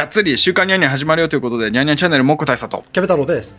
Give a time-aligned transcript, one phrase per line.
[0.00, 2.82] がっつり週刊ニャンニャン始まるよということで、ニャンニャンチャンネルもっこ大佐と。
[2.90, 3.58] キャベ太郎です。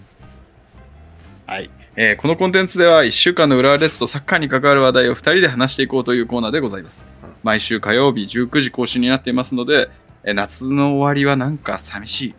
[1.45, 1.69] はい。
[1.95, 7.05] えーこのコンテンツでは1週間の浦和レッズとサッカーに関わる話題を2人で話していこうというコーナーでございます。
[7.43, 9.91] 毎週火曜日19時更新になっていますので、
[10.23, 12.35] えー夏の終わりはなんか寂しい。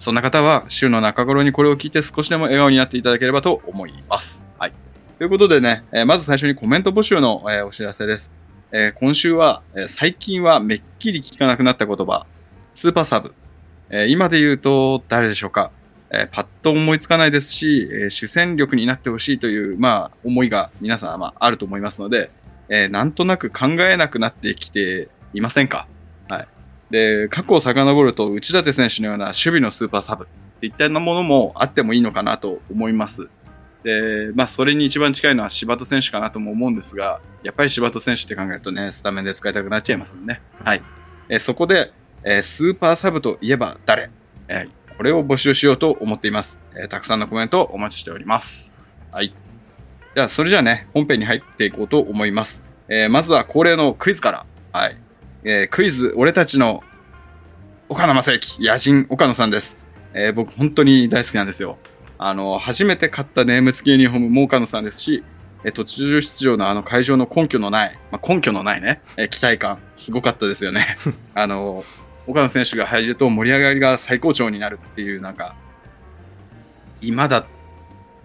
[0.00, 4.44] そんな方は週の中頃にこれを聞いて少しでも笑顔になっていただければと思います。
[4.58, 4.72] はい。
[5.18, 8.32] ということでね、えーまず最初にコメント募集の、えーお知らせです。
[8.72, 12.26] えー今週は、えー最近はめっきり聞かなくなった言葉、
[12.74, 13.34] スーパーサブ。
[13.90, 15.70] えー今で言うと誰でしょうか
[16.10, 22.30] えーパッと思いつかないですし、えー主戦力になってほしいという、まあ、思いが皆さん、まあ、あると思いますので、
[22.68, 25.86] えーなんとなく考えなくなってきていませんか
[26.28, 26.48] はい。
[26.90, 33.28] で、過去を遡ると、内館選手のような守備のスーパーサブっていったようなものもあってもいいのかなと思います。
[33.82, 40.42] で、まあ、それに一番近いのは柴戸選手かなとも思うんですが、やっぱり柴戸選手って考えるとね、スタメンで使いたくなっちゃいますよね。
[40.62, 40.82] はい。
[41.28, 41.92] えそこで、
[42.24, 44.10] えースーパーサブといえば誰？
[44.48, 46.60] えーこれを募集しようと思っています。
[46.76, 48.74] えーたくさんのコメントお待ちしております。
[49.10, 49.34] はい。
[50.14, 52.62] じゃあ、それじゃあね、本編に入っていこうと思います。
[52.88, 54.46] えーまずは恒例のクイズから。
[54.72, 54.96] はい。
[55.44, 56.82] えークイズ、俺たちの
[57.88, 59.78] 岡野正幸、野人岡野さんです。
[60.14, 61.78] えー僕、本当に大好きなんですよ。
[62.18, 65.24] あの、初めて買ったネーム付きユニフォームも岡野さんですし、
[65.64, 70.96] えー途中出場のあの会場の根拠のない、まあ、根拠のないね、えー期待感、すごかったですよね。
[71.34, 71.82] あの、
[72.26, 75.56] 岡野選手が入ると盛り上がりが最高潮になるっていう、なんか、
[77.00, 77.46] 今だ、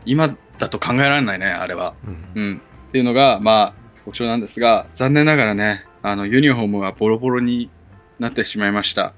[0.06, 1.94] 今だと考えられないね、あれは。
[2.36, 2.62] うん。
[2.90, 3.74] っていうのが、まあ、
[4.06, 7.70] 特徴なんですが、残念ながらね、あの、ユニフォームはボロボロに
[8.20, 9.14] なってしまいました。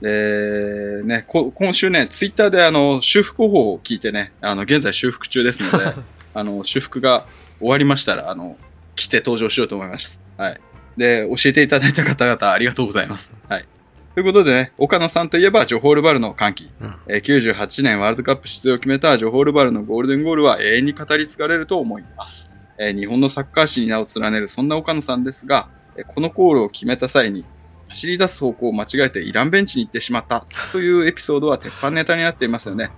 [0.00, 5.94] で、ね、こ今週ね、ツイッターであの、修復方法を聞いてね、あの、現在修復中ですので、
[6.34, 7.24] あの、修復が
[7.58, 8.58] 終わりましたら、あの、
[8.96, 10.20] 来て登場しようと思います。
[10.36, 10.60] はい。
[10.96, 13.32] で、教えていただいた方々ありがとうございます。
[13.48, 13.66] はい。
[14.14, 16.70] ということでね、岡野さんといえば、ジョホールバルの歓喜。
[16.80, 22.48] うんえー98年ワールドカップ出場を決めたジョホールバルのゴールデンゴールは永遠に語り継がれると思います。
[22.78, 27.44] えー日本のサッカー史に名を連ねるそんな岡野さんですが、えーこのゴールを決めた際に、
[27.88, 32.90] 走り出す方向を間違えてイランベンチに行ってしまったというエピソードは鉄板ネタになっていますよね。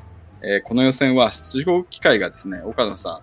[0.42, 3.22] えーこの予選は出場機会がですね、岡野さ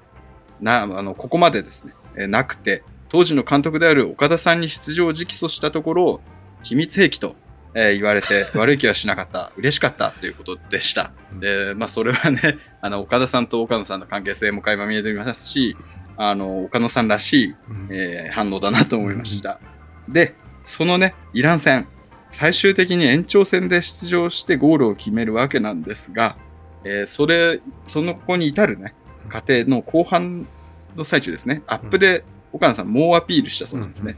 [0.62, 6.22] ん、な、あの、ここまでですね、えーなくて、当時の監督である岡田さんに出場を直訴したところ、
[6.64, 7.36] 秘密兵器と、
[7.76, 11.12] えー言われて 悪い気はしなかった、嬉しかったということでした。
[11.40, 15.76] で、まあ、それはね、 あの、岡田さんと岡野さんの関係性も垣間見えていますし、
[16.18, 17.56] あの、岡野さんらしい、
[17.90, 19.60] えー反応だなと思いました。
[20.08, 21.88] で、そのね、イラン戦、
[22.32, 26.36] 最終的に延長戦で出場してゴールを決めるわけなんですが、
[26.84, 28.94] えーそれ、そのここに至るね、
[29.30, 30.48] 過程の後半
[30.96, 34.16] の最中ですね、アップで岡野さん猛アピールしたそうなんですね。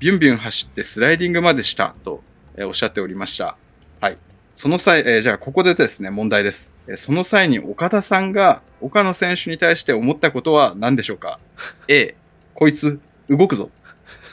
[0.00, 2.22] ビュンビュン走ってスライディングまでしたと、
[2.58, 3.56] えーおっしゃっておりました。
[4.00, 4.18] はい。
[4.54, 6.72] その際、えーじゃあここでですね、問題です。
[6.88, 11.38] えーその際に岡田さんが岡野選手に対して思ったことは何でしょうか
[11.86, 12.16] ?A、
[12.54, 13.70] こいつ動くぞ。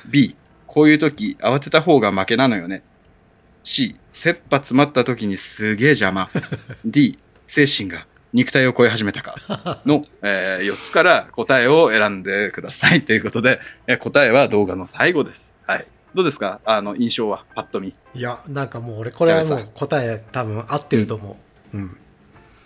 [0.10, 0.36] B、
[0.68, 2.82] こういう時慌てた方が負けなのよね。
[3.64, 6.30] C、切羽詰まった時にすげえ邪魔。
[6.86, 9.36] D、精神が肉体を超え始めたか。
[9.86, 15.56] の、え4つから答えを選んでくださいということで、えー答えは動画の最後です。
[15.66, 15.86] はい。
[16.16, 16.60] どうですか？
[16.66, 17.94] あの、印象は、パッと見。
[18.14, 21.38] いや、なんかもう俺、これはもう答え多分合ってると思
[21.74, 21.78] う。
[21.78, 21.98] うん。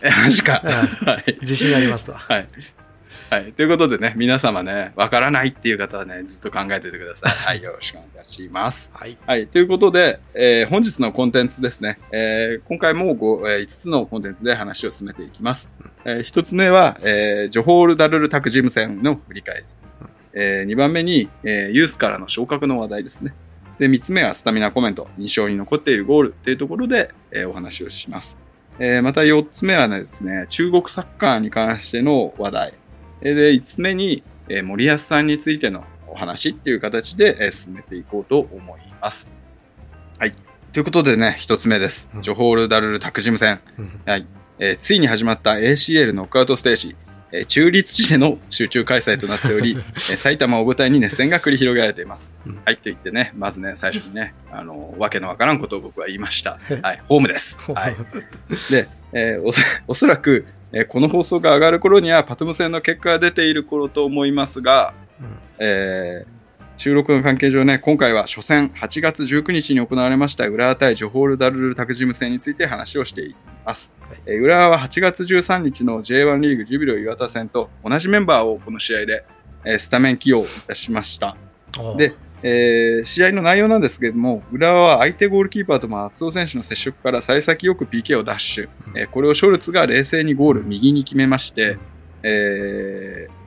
[0.03, 0.61] え、 マジか。
[0.63, 1.37] うんはい。
[1.41, 2.17] 自信ありますわ。
[2.17, 2.47] はい。
[3.31, 3.51] はい。
[3.53, 7.31] ということでね、皆様ね、わからないっていう方はね、ずっと考えててください。
[7.45, 7.61] はい。
[7.61, 8.91] よろしくお願いします。
[8.93, 9.17] はい。
[9.27, 9.45] はい。
[9.47, 11.99] ということで、えー本日のコンテンツですね。
[12.11, 15.69] えー今回もご、えー5つのコンテンツで話を進めていきます。
[16.05, 19.63] え1つ目は、えージョホール・ダルル・タクジム戦の振り返り。
[20.33, 23.33] え2番目に、えーユースからの昇格の話題ですね。
[23.79, 25.07] で、3つ目はスタミナコメント。
[25.17, 28.39] 印象に残っているゴールっていうところで、えーお話をします。
[28.79, 32.73] えーまた4つ目はですね、中国サッカーに関しての話題。
[33.21, 39.29] えーで、5つ目に、えー森保さんについてのお話っていう形で、えー進めていこうと思います。
[40.17, 40.33] はい。
[40.73, 42.19] ということでね、1つ目ですう。
[42.19, 43.59] んジョホール・ダルル・タクジム戦。
[43.77, 44.25] うんはい。
[44.59, 46.95] えーついに始まった ACL ノックアウトステージ。
[47.31, 49.77] えー中立地での集中開催となっており、
[50.11, 52.39] えー埼玉を舞台に熱戦が繰り広げられています。
[52.45, 56.59] うんはい、と言ってね、まずね、最初にね、あの、わけのわからんことを僕は言いました。
[56.81, 57.59] はい、ホームです。
[57.71, 57.95] はい。
[58.71, 65.27] で、えーおそおそらく、えーこの放送が上がる頃にはパトム戦の結果が出ている頃と思いますが、うん
[65.59, 66.38] えー
[66.79, 73.93] 収録の関係上ね、今回は初戦8月19日に行われました浦和対ジョホールダルルタクジム戦について話をしていきます。
[73.99, 74.19] はい。
[74.27, 79.25] えー浦和は8月13日の J1 リーグジュビロ磐田戦と同じメンバーをこの試合で、
[79.65, 81.35] えースタメン起用いたしました。
[81.97, 88.97] で、えー試合の内容なんですけれども、浦和は相手ゴールキーパーと松尾選手の接触から幸先よく PK をダッシュ、うん。
[88.97, 91.77] えーこれをショルツが冷静にゴール右に決めまして、
[92.23, 93.38] えー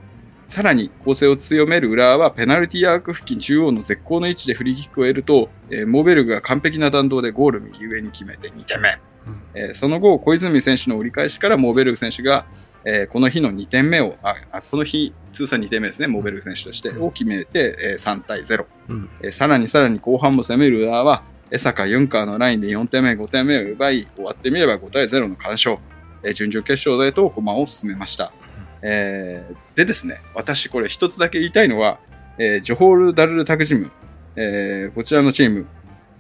[0.53, 8.91] さらに攻勢を強める浦和はペナルティーアーク付近中央の絶好の位置でフリーキックを得ると、えーモーベルグが完璧な弾道でゴール右上に決めて2点目。
[9.27, 12.45] うんえーその後、小泉選手の折り返しからモーベルグ選手が、
[12.85, 18.67] えーこの日の2点目をああ、この日通算2点目ですね、モーベルグ選手として、うんを決めて、えー3対0。
[18.91, 25.79] うんえーさらにさらに後半も攻める浦和は、江坂ユンカーのラインで4点目、5点目を奪い、終わってみれば5対0の完勝。
[26.23, 28.35] えー準々決勝へと駒を進めました。
[28.83, 31.99] えーでですね、私これ一つだけ言いたいのは、
[32.39, 33.91] えージョホール・ダルル・タクジム、
[34.37, 35.67] えーこちらのチーム、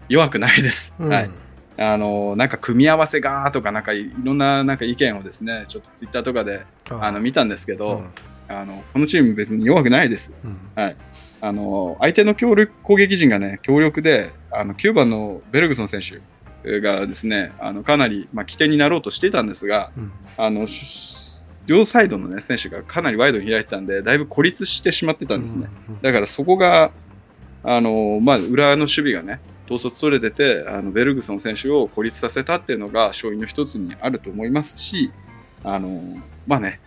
[0.08, 0.94] 弱くないです。
[0.98, 1.30] うんはい。
[1.78, 8.02] あの、なんか組み合わせがとか、なんかいいろんななんか意見をですね、ちょっとツイッターとかであの見たんですけど、
[8.48, 10.30] あの、このチーム別に弱くないです。
[10.44, 10.56] うん
[11.44, 20.76] あの、相手の強力攻撃陣がね、強力で、あの、9番のベルグソン選手がですね、あの、かなり、まあ、起点になろうとしていたんですが、うんあの、し
[21.66, 25.68] 両サイドのね、選手がかなりワイドに開いてたんで、だいぶ孤立してしまってたんですね。
[26.02, 26.90] だからそこが、
[27.64, 35.12] あの、まあ、裏の守備がね、統率取れてて、あの、ベルグソン選手を孤立させたっていうのが勝因の一つにあると思いますし、
[35.62, 36.02] あの、
[36.46, 36.80] まあね、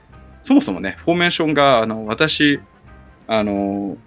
[0.43, 2.59] そもそもね、フォーメーションが、あの、私、
[3.27, 3.97] あの、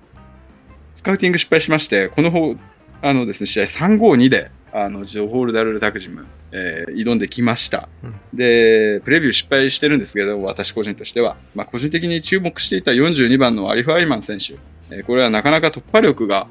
[0.95, 2.55] スカウティング失敗しまして、この方、
[3.01, 7.89] あのですね、試合352で、あの、ジョホールダルルタクジム、えー挑んできました。
[8.03, 14.55] うんで、プレビュー失敗してるんですけど、私個人としては、まあ、個人的に注目していた42番のアリフ・アイマン選手、
[14.95, 16.47] えーこれはなかなか突破力が、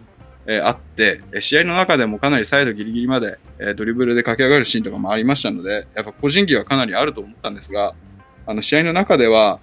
[0.48, 7.94] えーあって、えー試合の中でもかなりサイドギリギリまで、えードリブルで駆け上がるシーンとかもありましたので、やっぱ個人技はかなりあると思ったんですが、
[8.46, 9.60] あの試合の中では、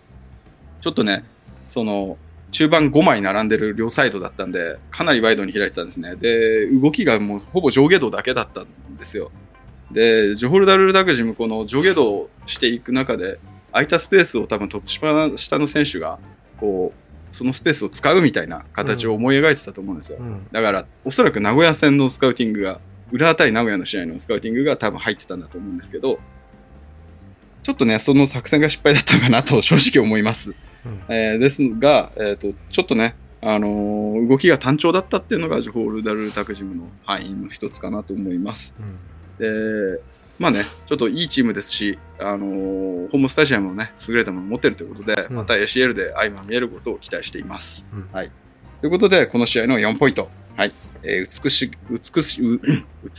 [0.81, 1.25] ちょっとね、
[1.71, 2.19] その、
[2.51, 6.15] 中盤5枚並んでる両サイドだったんで、かなりワイドに開いてたんですね。
[6.17, 8.67] で、動きがもうほぼ上下動だけだったん
[8.97, 9.33] ですよ。
[9.95, 13.39] で、ジョホルダルルダグジム、この上下動していく中で、
[13.73, 16.19] 空いたスペースを多分トップ下の選手が、
[16.59, 20.19] こう、そのスペースを使うみたいな形を思い描いてたと思うんですよ。
[20.21, 22.81] うんだから、おそらく名古屋戦のスカウティングが、
[23.13, 26.19] 浦和対名古屋の試合のスカウティングが多分入ってたんだと思うんですけど、
[27.63, 30.51] ちょっとね、その作戦が失敗だったかなと正直思います。
[30.51, 38.75] うんえーですが、えーと、ちょっとね、あのー動きが単調だったっていうのがジョホールダルルタクジムの敗因の一つかなと思います。
[38.79, 38.99] うん
[39.39, 40.01] で、
[40.39, 47.89] まあね、ちょっといいチームですし、あのーホームスタジアムもね、優れたものを持ってるということで、うんまた ACL で相まみえることを期待しています。
[47.93, 48.31] うんはい。
[48.81, 50.29] ということで、この試合の4ポイント。
[50.57, 50.73] はい。
[51.03, 52.61] えー美し、美し、う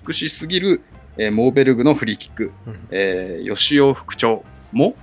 [0.07, 0.81] 美しすぎる、
[1.17, 2.51] えーモーベルグのフリーキック。
[2.67, 4.95] うんえー吉尾副長も、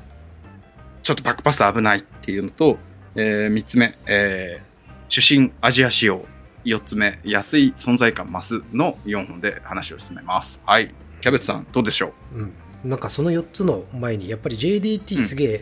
[1.03, 2.79] ちょっとバックパス危ないっていうのと、
[3.15, 4.73] え3つ目、えー
[5.09, 6.25] 主審アジア仕様。
[6.65, 10.61] 4つ目、安い存在感増すの4本で話を進めます。
[10.65, 10.95] はい。
[11.23, 12.43] キャベツさん、どうでしょう？
[12.43, 12.53] ん。
[12.85, 15.61] なんかその4つの前にやっぱり JDT すげえ、う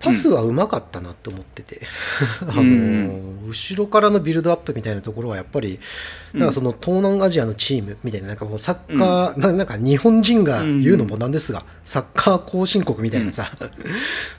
[0.00, 1.82] パスはうまかったなって思ってて、
[2.48, 5.78] あのうん後ろからのビルドアップみたいなところはやっぱり
[6.32, 6.40] うん。
[6.40, 13.50] なんかその東南アジアのチームみたいななんかもうサッカー、ななんか日本人が言うのもなんですが、サッカー後進国みたいなさ、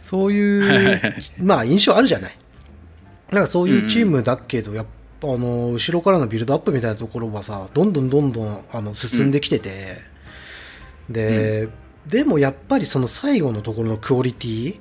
[0.01, 2.38] そういうまあ印象あるじゃない。
[3.31, 4.89] なんかそういうチームだけどやっぱ
[5.21, 9.98] あの後ろからのビルドアップみたいなところはさどんどんどんどんあの進んできてて、
[11.10, 11.69] で、
[12.07, 14.80] でもやっぱりその最後のところのクオリティ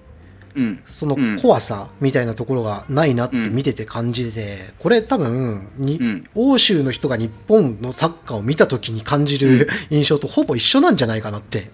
[0.58, 0.82] うん。
[0.86, 6.24] その怖さみたいなところがないなって見てて感じてて、これ多分に、うん。
[6.34, 11.70] 欧州の人が日本のサッカーを見た時に感じる印象とほぼ一緒なんじゃないかなって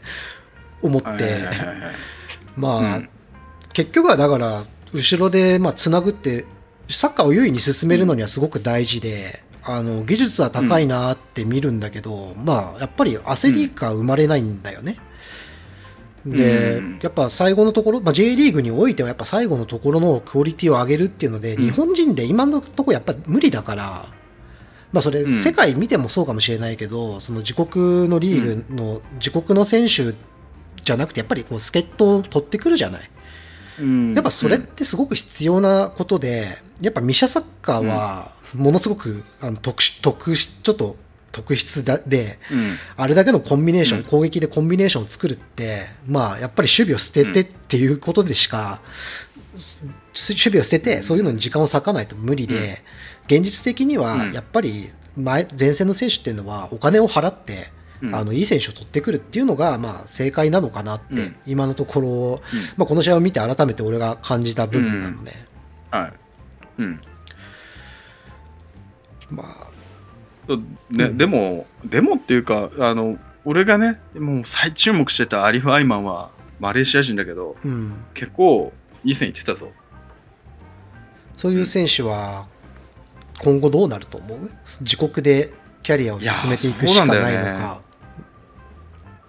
[0.83, 1.41] 思って、
[2.57, 3.09] まあ、うん。
[3.73, 6.45] 結局はだから後ろでまあつなぐって
[6.89, 14.99] サッカーを優位に進めるのにはすごく大事で、あの技術は高いなって見るんだけど、まあやっぱり焦りが生まれないんだよね。
[16.27, 16.99] で、うん。
[17.03, 21.63] やっぱ最後のところ、まあ、J リーグにおいてはやっぱ最後のところのクオリティを上げるっていうので、うん。
[21.63, 24.07] 日本人で今のところやっぱ無理だから、
[24.93, 25.33] まあそれうん。
[25.33, 30.15] 世界見てもそうかもしれないけど、その自国のリーグの自国の選手
[30.83, 33.11] じゃなくてやっぱりこう助っ人を取ってくるじゃない。
[33.81, 34.15] うん。
[34.15, 40.97] やっぱそれってすごく必要なことで、やっぱミシャサッカーはものすごくあの特殊特殊ちょっと
[41.33, 42.77] 特筆だで、うん。
[42.97, 44.05] あれだけのコンビネーション、うん。
[44.05, 48.81] 攻撃でコンビネーションを作るって、まあやっぱり守備を捨ててっていうことでしか、
[49.57, 49.85] す
[50.23, 52.83] 守備を捨てて、そういうのに時間を割かないと無理で、
[53.27, 54.33] 現実的にはうん。
[54.33, 61.37] やっぱり前前線の選手っていうのはお金を払って、うんあのいい選手を取ってくるっていうのが、まあ、正解なのかなって、うん。
[61.47, 62.41] 今のところ、うん。
[62.77, 65.33] まあ、この試合を見て改めて俺が感じた部分なので、
[65.91, 66.13] はい。
[66.79, 67.01] うん。
[69.31, 69.69] ま
[70.47, 71.19] そうねうん。
[71.19, 78.73] でも、でもっていうか、あの、俺がね、もう最注目してたアリフ・アイマンは、マレーシア人だけど、あ、うん、結構
[79.03, 79.73] いい線いってたぞ。
[81.37, 82.47] そういう選手は
[83.41, 84.51] 今後どうなると思う？
[84.81, 87.83] 自国でキャリアを進めていくしかないのか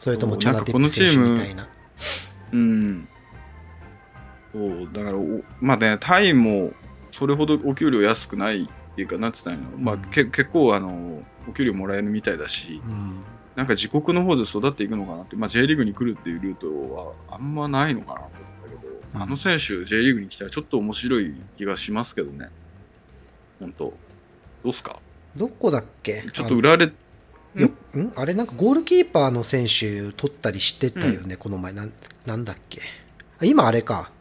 [0.06, 1.68] それともチャナティップ選手みたいな
[2.52, 3.08] うん。
[4.54, 6.74] そう、だから、おまあね、タイも
[7.12, 10.02] それほどお給料安くないっていうか、なんつったんやろまあ、うん。
[10.12, 13.24] け結構、あの、お給料もらえるみたいだし、うん。
[13.56, 18.32] なんか自国の方で育っていくのかなって、まあ、J リーグに来るっていうルートはあんまないのかなと思っ
[18.64, 18.82] たけど、
[19.16, 19.22] うん。
[19.24, 22.52] あの選手、J リーグに来たらちょっと面白い気がしますけどね。
[23.60, 23.86] 本当。
[23.86, 23.96] ど
[24.66, 25.00] うっすか？
[25.36, 26.24] どこだっけ？
[26.32, 26.90] ちょっと裏で、あ
[27.56, 28.14] よん？
[28.16, 31.74] あれなんかゴールキーパーの選手取ったりしてたよね、この前。
[31.74, 31.94] なん
[32.26, 32.82] なんだっけ？
[33.40, 34.12] あ今あれか。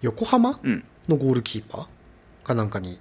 [0.00, 0.60] 横浜？
[0.62, 0.84] うん。
[1.08, 2.46] のゴールキーパー？
[2.46, 2.98] かなんかに。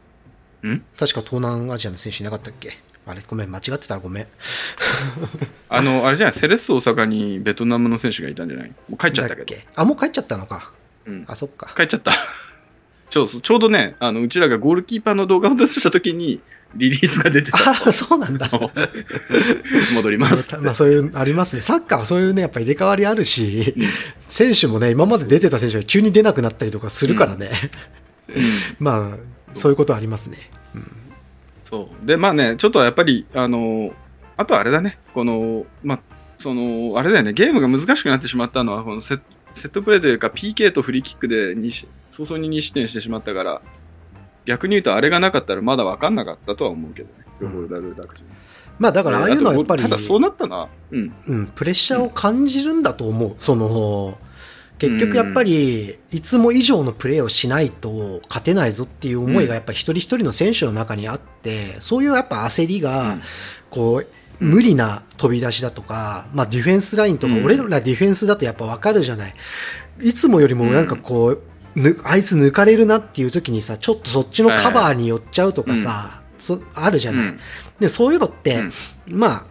[0.65, 0.83] ん？
[0.97, 2.77] 確か東南アジアの選手いなかったっけ？
[3.05, 4.27] あれごめん間違ってたらごめん。
[5.69, 8.69] あの、あれじゃない、セレッソ大阪にベトナムの選手がいたんじゃない？
[8.89, 9.55] もう帰っちゃったけど。
[9.55, 10.73] だあもう帰っちゃったのか。
[11.05, 11.25] うん。
[11.27, 11.71] あそっか。
[11.77, 12.11] 帰っちゃった。
[13.09, 16.41] ちょうちょうどね、あのうちらがゴールキーパーの動画を出したときに
[16.75, 17.57] リリースが出てた。
[17.69, 18.49] あそうなんだ。
[19.95, 20.55] 戻ります。
[20.61, 21.61] まあそういうありますね。
[21.61, 23.85] サッカーはそういうねやっぱ入れ替わりあるしうん。
[24.27, 27.49] 選手もね今まで出てた選手が急に出なくなったりとかするからね、
[28.29, 28.43] うん。
[28.79, 30.91] まあそういうことはありますね、うん
[31.67, 32.05] そう。
[32.05, 33.91] で、まあね、ちょっとやっぱり、あの、
[34.37, 35.99] あとあれだね、この、まあ、
[36.37, 39.21] その、あれだよね、ゲームが難しくなってしまったのは、このセッ
[39.53, 41.55] セットプレーというか、PK とフリーキックで
[42.09, 43.61] 早々に2失点してしまったから、
[44.47, 48.23] 逆に言うと、あれがなかったらまだ分かんなかったとは思うけどね、ロボルダルダクジ
[48.79, 50.69] まあだからああいうのはやっぱりただそうなったな。
[50.91, 51.13] うん。
[51.27, 53.33] うん、プレッシャーを感じるんだと思う。
[53.37, 54.13] その、
[54.77, 63.21] 結局やっぱり、いつも以上のプレーをしないと勝てないぞっていう思いがやっぱり一人一人の選手の中にあって、そういうやっぱ焦りうがん、
[63.71, 64.07] こう、
[64.39, 67.43] 無理な飛び出しだとか、まあディフェンスラインとか、うん。
[67.43, 69.33] 俺らディフェンスだとやっぱわかるじゃない。
[69.99, 71.41] いつもよりもなんかこう、ぬ
[72.03, 77.27] あいつ抜かれるなっていう時にさ、ちょっとそっちのカバーに寄っちゃうとかさ、そあるじゃない。
[77.27, 77.39] うん。
[77.79, 78.71] で、そういうのって、うん。
[79.07, 79.45] まあ、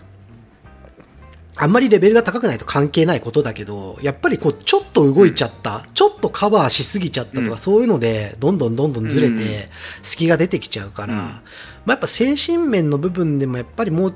[1.58, 7.58] あんまりレベルが高くないと関係ないことだけど、やっぱりこう、ちょっと動いちゃった、ちょっとカバーしすぎちゃったとか、うん。
[7.58, 9.38] そういうので、どんどんどんどんずれうん。
[9.38, 9.70] て、
[10.02, 11.20] 隙が出てきちゃうから、うん。
[11.20, 14.14] まあやっぱ精神面の部分でもやっぱりもう、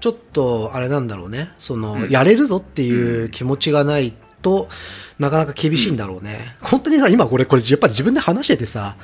[0.00, 2.10] ちょっと、あれなんだろうね、その、うん。
[2.10, 4.68] やれるぞっていう気持ちがないと、
[5.18, 6.54] なかなか厳しいんだろうね。
[6.60, 8.96] 本当にさ、今これ、これやっぱり自分で話しててさ、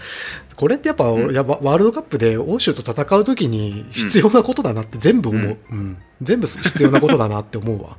[0.57, 7.97] これってやっぱ、うんやワールドカップで欧州と戦うときに必要なことだなって全部思う、うん全部必要なことだなって思うわ。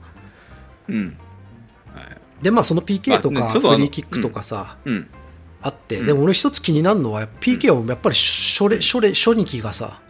[0.90, 1.18] うん。
[1.96, 5.08] はいで、まあその PK とかフリーキックとかさ、うん。
[5.62, 10.02] あって、うんでも俺一つ気になるのは、PK をやっぱり初レ初レ初日がさ、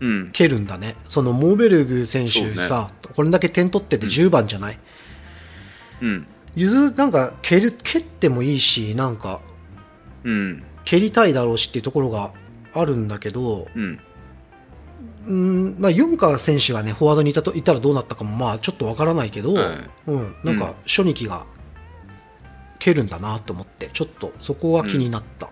[0.00, 0.28] うん。
[0.32, 0.96] 蹴るんだね。
[1.08, 4.78] そのモーベルグ選手さ、これだけ点取ってて10番じゃない、
[6.00, 6.26] うん。
[6.56, 9.40] ゆずなんか蹴る蹴ってもいいし、なんか
[10.24, 10.62] うん。
[10.84, 12.32] 蹴りたいだろうしっていうところが
[12.74, 14.00] あるんだけど、うん。
[15.26, 19.76] うんまあ、ユンカー選手がね、フォワードにいたといたらどうなったかも、まあ、ちょっとわからないけど、はい
[20.08, 21.46] うん、なんか、初日期が
[22.78, 25.48] 蹴るんだなと思って、ちょっとそこは気になった。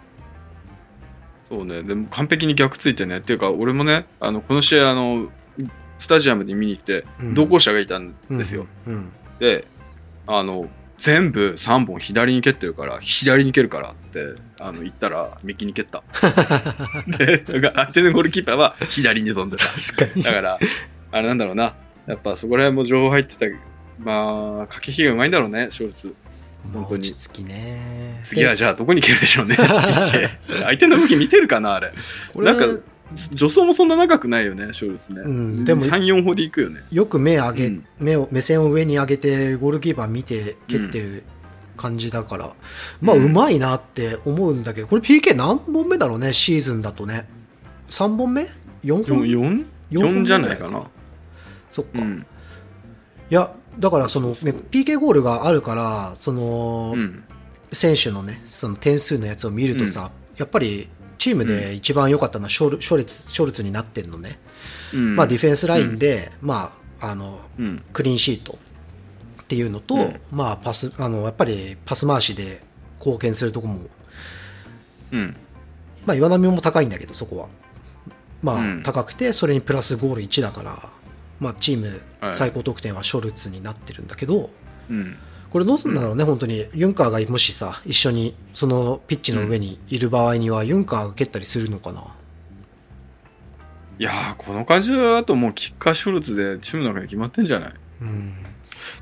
[1.48, 5.30] そうね、でも完璧に逆ついてね、っていうか、俺もね、あのこの試合あの、
[5.98, 8.66] スタジアムで見に行ってうん、同行者がいたんですよ。
[8.86, 8.94] うん。
[8.94, 9.66] うんで、
[10.38, 16.02] あの、全部3本左に蹴ってるから、左に蹴るからってあの言ったら、右に蹴った。
[17.18, 19.66] で、相手のゴールキーパーは左に飛んでた。
[19.66, 20.22] 確かに。
[20.22, 20.58] だから、
[21.10, 21.74] あれなんだろうな、
[22.06, 23.46] やっぱそこら辺も情報入ってた、
[23.98, 26.14] まあ、駆け引きがうまいんだろうね、ショルツ。
[26.72, 28.20] 本当に落ち着きね。
[28.22, 29.56] 次はじゃあどこに蹴るでしょうね。
[30.62, 31.92] 相手の動き見てるかな、あれ
[32.36, 32.66] なんか
[33.14, 35.22] 助走もそんな長くないよね、ショルツね。
[35.22, 36.82] うんでも3、4歩で行くよね。
[36.90, 41.24] よく目上げ、うん目を、目線を上に上げて、ゴールキーパー見て蹴ってる
[41.76, 42.52] 感じだから、
[43.00, 47.28] まあ、うんうまいなって思うんだけど、これ PK 何本目だろうね、シーズンだとね。
[47.90, 48.48] 3本目
[48.84, 49.66] ?4 本？4?
[49.90, 50.02] 四？
[50.02, 50.82] 本目？4じゃないかな。
[51.70, 51.98] そっか。
[51.98, 52.26] いうん。
[53.30, 57.24] や、だからその、ね、PK ゴールがあるから、その、うん。
[57.72, 60.88] 選手のね、その点数のやつを見るとさ、やっぱり
[61.22, 64.40] チームで一番良かったのはショルショルツショルツになってるのね。
[64.92, 67.82] うんまあディフェンスラインで、まあ、あの、うん。
[67.92, 68.58] クリーンシート
[69.40, 72.64] っていうのと、うんまあパス、あの、やっぱりパス回しで
[72.98, 73.82] 貢献するとこも、
[75.12, 75.36] うん。
[76.06, 77.48] まあ岩波も高いんだけど、そこは。
[78.42, 80.76] まあ、うん高くて、それにプラスゴール1だから、
[81.38, 84.50] まあチームはい最高得点はショルツになってるんだけど、
[84.90, 85.16] うん。
[85.52, 86.66] これどうするんだろうね、本当に。
[86.74, 92.00] ユンカーがもしさ、一緒にそのピッチの上にいる場合には、ユンカーが蹴ったりするのかな？
[93.98, 97.72] いいやー、この感じだともうキッカーショルツでチームの中に決まってんじゃない？
[98.00, 98.34] うん、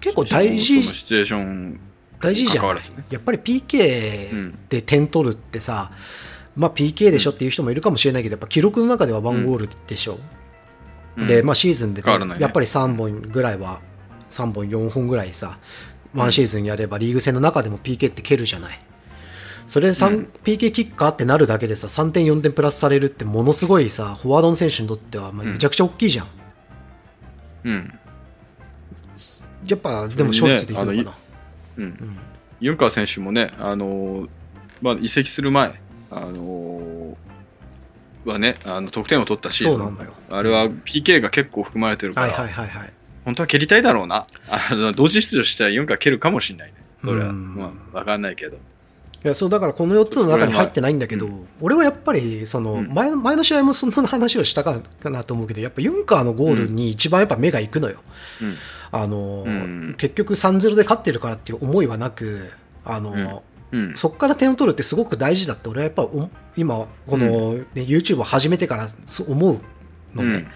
[0.01, 1.81] 結構大事シチュエーション
[2.21, 2.67] 大事じゃん、
[3.09, 5.93] やっぱり PK で点取るってさ、
[6.55, 10.19] まあ PK でしょっていう人もいるかもしれないけど、やっぱ記録の中では1ゴールでしょ、
[11.17, 11.27] うん。
[11.27, 12.43] で、まあ、シーズンで、変わらないね。
[12.43, 13.81] やっぱり3本ぐらいは、
[14.29, 15.59] 3本、4本ぐらいさ、
[16.15, 18.79] ワンシーズンやれば、リーグ戦の中でも PK って蹴るじゃない。
[19.67, 26.27] それで、三うん PK キッカーってなるだけでさ、3点、4点プラスされるって、ものすごいさ、フォワードの選手にとっては、めちゃくちゃ大きいじゃん。
[27.65, 27.93] うん
[29.67, 31.17] やっぱ、でも、ショルツでいくのかな。
[31.77, 32.19] うんうん
[32.61, 34.29] ユンカー選手もね、あのー
[34.83, 37.17] まあ、移籍する前、あのー
[38.25, 39.99] はね、あの得点を取ったシーズン
[40.29, 42.93] あれは PK が結構含まれてるから、はいはいはいはい。
[43.31, 44.27] 本当は蹴りたいだろうな。
[44.49, 46.75] あの同時出場したらユンカー蹴るかもしれないね。
[47.01, 48.57] それは、うんまあ、わかんないけど。
[48.57, 48.59] い
[49.23, 58.01] やそうだからこの4つの中に入ってないんだけど、う俺はやっぱりそのうん前の前の試合もそんな話をしたかなと思うけどやっぱユンカーのゴールに一番やっぱ目がいくのよ。
[58.43, 58.57] うん。
[58.91, 62.51] あのうん結局3-0で勝ってるからっていう思いはなく
[62.85, 63.97] あの、うん。
[63.97, 69.61] そこから点を取るってすごく大事だって俺はやっぱお今この、ね YouTube を始めてからそう思う
[70.17, 70.49] のね。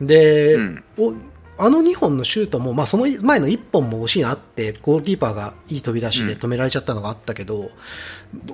[0.00, 0.58] で、
[1.58, 7.70] あの2本のシュートも、まあ、その前の1本も惜しいなってゴールキーパーがいい飛び出しで止められちゃったのがあったけど、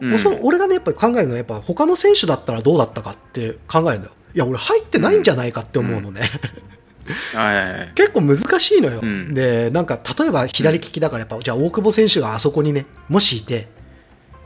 [0.00, 0.18] うん。
[0.18, 4.12] その俺がねやっぱり考えるのはやっぱ他の選手だったらどうだったかって考えるのよ。
[4.35, 6.23] いや俺入ってないんじゃないかって思うのね。
[7.97, 9.35] 結構難しいのよ、うん。
[9.35, 13.68] でなんか例えば左利きだからやっぱ、じゃあ大久保選手があそこにねもしいて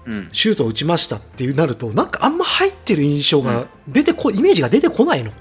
[0.06, 0.28] うん。
[0.32, 5.32] シュートを打ちましたっていうなるとなんかあんま入ってる印象が出てこ、イメージが出てこないの。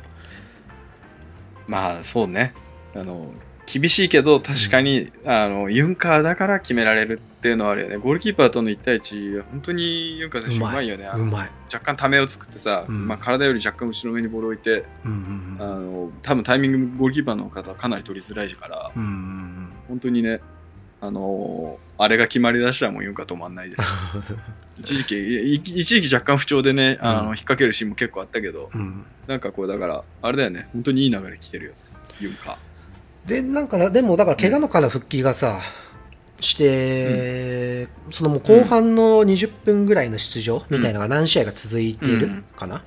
[1.67, 2.53] まあ、そうね。
[2.95, 3.31] あの、
[3.65, 7.97] 厳しいけど、確かに、あの、ユンカーだから決められるっていうのはあるよね。
[7.97, 10.87] ゴールキーパーとの1対1、本当にユンカー選手うまい。
[10.87, 11.09] よね。
[11.13, 13.07] うまい、若干ためを作ってさ、うん。
[13.07, 19.69] まあ、体より若干後ろ目にボールを置いて、うんうんあの、多分タイミングゴールキーパーの方はかなり取りづらいから、うんうんうん。
[19.87, 20.41] 本当にね、
[21.01, 23.81] あのあれが決まりだしたらもうユンカー止まんないです。
[24.79, 27.27] 一時期、い一時期若干不調でね、あの、うん。
[27.27, 29.05] 引っ掛けるシーンも結構あったけど、うん。
[29.27, 31.73] なんかこう、だから、あれだよね、本当にいい流れ来てるよ、
[32.19, 32.57] ユンカー。
[33.25, 35.61] でなんかでもだから怪我のから復帰がさ、
[36.39, 42.83] して、そのもう後半の20分ぐらいの出場みたいなのが何試合が続いているかな、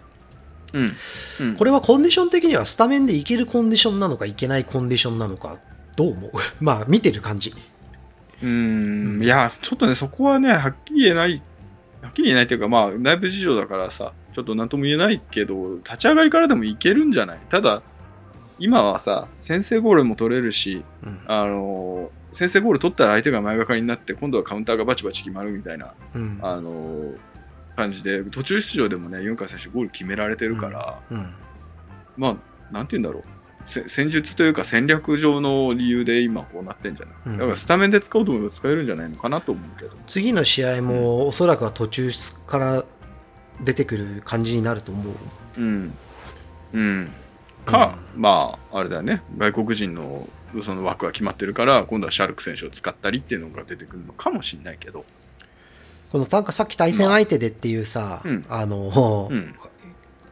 [0.75, 0.93] うん。
[1.41, 5.59] うん、これはコンディション的にはスタメンでいけるコンディションなのかいけないコンディションなのか
[5.97, 6.31] どう思う？
[6.61, 7.55] まあ見てる感じ。
[8.43, 11.43] うーん、いや、ちょっとね、そこはね、はっきり言えない、
[12.03, 17.39] はっきり言えないというか、まあ、内部事情だからさ、ちょっとなんとも言えないけど、立ち上がりからでもいけるんじゃない？
[17.49, 17.83] ただ、
[18.59, 27.17] 今はさ、先制ゴールも取れるし、うんあのー先制ゴール取ったら相手が前がかりになって、今度はカウンターがバチバチ決まるみたいな、うんあのー
[27.75, 31.35] 感じで、途中出場でもね、ユンカー選手ゴール決められてるから、うん
[32.17, 33.23] まあ、なんて言うんだろう。
[33.65, 39.93] せ戦術というか戦略上の理由で今こうなってんじゃない、うんだからスタメンで使おうと思えば使えるんじゃないのかなと思うけど。
[40.07, 42.11] 次の試合もおそらくは途中
[42.47, 42.85] から
[43.63, 45.15] 出てくる感じになると思う
[45.59, 45.93] うん。
[46.73, 47.11] うん。
[47.71, 49.23] か、まあ、あれだよね。
[49.37, 50.29] 外国人の
[50.63, 55.05] その枠が決まってるから、今度はシャルク選手を使ったりっていうのが出てくるのかもしれないけど。
[56.11, 59.55] このなんかさっき対戦相手でっていうさ、うんあの、うん。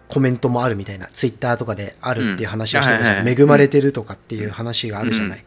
[0.09, 5.39] コメントもあるみたいな、ツイッターとかであるっていう話をしてたじゃん、うんはいはいはい恵まれてるとかっていう話があるじゃない。
[5.39, 5.45] うん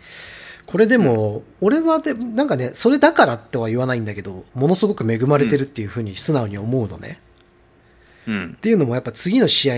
[0.70, 7.20] これでも、俺はで、なんかね、それだからっては言わないんだけど、ものすごく恵まれてるっていうふうに素直に思うのね。
[8.28, 8.60] うんっ。
[8.60, 9.76] ていうのもやっぱ次の試合、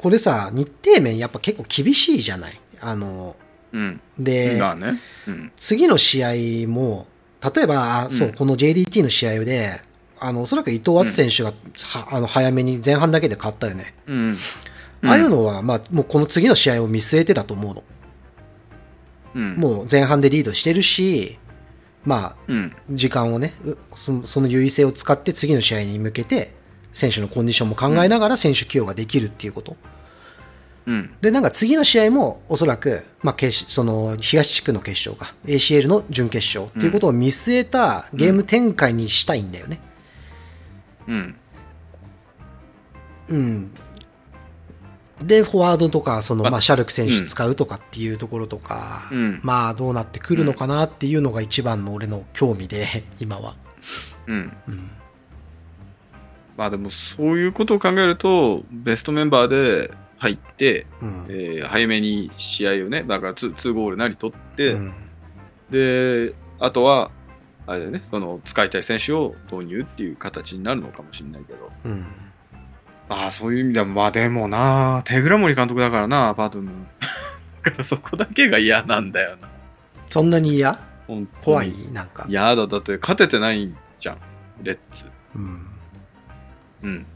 [0.00, 2.58] これさ、日程面やっぱ結構厳しいじゃない？
[2.80, 3.36] あの、
[3.72, 4.00] うん。
[4.18, 4.98] で、まあね。
[5.28, 5.52] うん。
[5.56, 7.06] 次の試合も、
[7.54, 9.82] 例えば、うんそう、この JDT の試合で、
[10.18, 13.94] あの、おそらく伊藤敦選手が、はあの、早めに前半だけで勝ったよね。
[14.06, 14.34] うん。
[15.02, 17.84] ああいうのは、まあ、もうこの次の試合を見据えてだと思うの。
[19.34, 19.54] うん。
[19.56, 21.38] もう前半でリードしてるし、
[22.04, 22.74] まあ、うん。
[22.90, 23.54] 時間をね、
[24.24, 26.54] その優位性を使って次の試合に向けて、
[26.92, 29.76] 選手のコンディションも考えながら選手起用ができるっていうこと。
[30.86, 31.10] うん。
[31.20, 39.80] で、なんか次の試合もおそらく、まあ、決その東地区の決勝か、ACL の準決勝っていうことを見据えたゲーム展開にしたいんだよね。
[41.06, 41.36] うん。
[43.28, 43.70] うん。
[45.22, 53.54] で、フォワードとか、その、あまあ、シャルク選手うん使うとかっていうところとか、うんまあ、どうなってくるのかなっていうのが一番の俺の興味で、今は。
[54.26, 54.52] うん。
[54.68, 54.90] うん。
[56.56, 61.26] まあでもそういうことを考えると、ベストメンバーで入って、うん。
[61.28, 64.92] えー早めに試合をね、だから 2, 2ゴールなり取って、うん
[65.70, 67.12] で、あとは、
[67.66, 72.06] あれだよね、その使いたい選手を投入っていう形になるのかもしれないけど、うん。
[73.08, 76.86] ああ、そういう意味では、まあでもな、手倉森監督だからな、バドゥン。
[77.62, 79.48] だからそこだけが嫌なんだよな。
[80.10, 80.76] そんなに嫌？
[81.42, 81.72] 怖い？
[81.92, 82.26] なんか。
[82.28, 84.18] 嫌だ、だって勝ててないじゃん、
[84.62, 85.04] レッツ。
[85.36, 85.66] うん。
[86.82, 87.06] うん。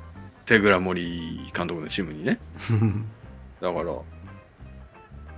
[0.46, 2.38] 手倉森監督のチームにね。
[3.60, 3.96] だから、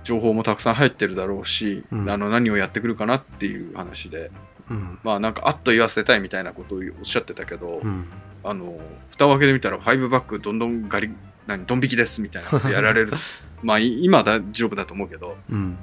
[0.03, 4.31] 情報もたくさん入ってるだろうし、うんあの何をやってくるかなっていう話で、
[4.69, 4.99] うん。
[5.03, 8.05] まあなんかあっと言わせたいみたいなことをおっしゃってたけど、うん。
[8.43, 11.09] あの、蓋を開けてみたら、ファイブバックどんどんガリ、
[11.47, 13.11] 何、ドン引きですみたいなことやられる。
[13.63, 15.77] まあい今大丈夫だと思うけど、うん。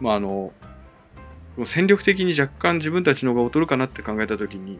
[0.00, 0.52] まああの、
[1.64, 4.78] 戦力的に若干自分たちの方が劣るかなって考えたときに、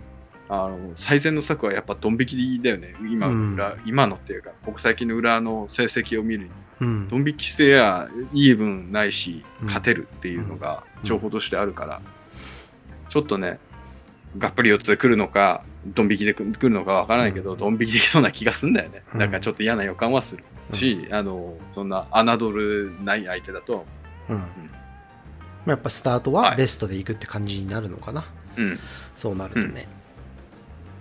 [0.55, 7.09] あの最善の策はやっぱドン引きだよね、今の裏、今のっていうか、国際機の裏の成績を見るに、うん。
[7.09, 12.03] ドン引きしてやいい分ないし、うん勝てるっていうのがうん情報としてあるから、
[13.09, 13.61] ちょっとね、
[14.37, 19.05] がっぷり四つで来るのか、ドン引きで来るのかわからないけど、うんドン引きできそうな気がすんだよね。
[19.15, 23.87] うんだからちょっと嫌な予感はするし、あの、そんな侮るない相手だと、
[24.29, 24.37] うん。
[24.37, 24.43] ま
[25.69, 28.27] あやっぱスタートははいベストでいくって感じになるのかな。
[28.59, 28.79] うん。
[29.17, 29.89] そうなるとね。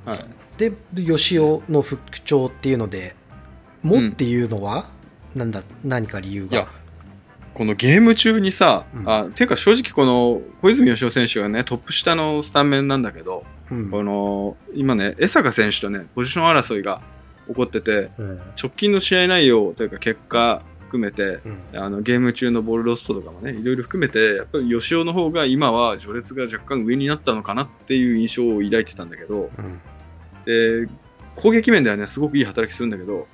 [0.05, 0.19] はい。
[0.57, 3.15] で、吉尾の復調っていうので、
[3.83, 4.89] もっていうのは、
[5.35, 6.81] なんだ、何か理由いやが。
[7.53, 9.09] このゲーム中にさ、うん。
[9.09, 13.89] あていうか正直この小泉義雄選手がね、トップ下のスタメンなんだけど、うん。
[13.89, 17.01] この、今ね、江坂選手とね、ポジション争いが
[17.47, 18.41] 起こってて、うん。
[18.61, 21.39] 直近の試合内容というか結果含めて、
[21.73, 21.79] うん。
[21.79, 29.81] あのゲーム中のボールロストとかもね、いろいろ含めて、やっぱり吉尾の方が今は序列が若干上になったのかなっていう印象を抱いてたんだけど、うん
[30.45, 30.87] で、
[31.35, 33.27] 攻撃面ではね、すごくいい働きするんだけど、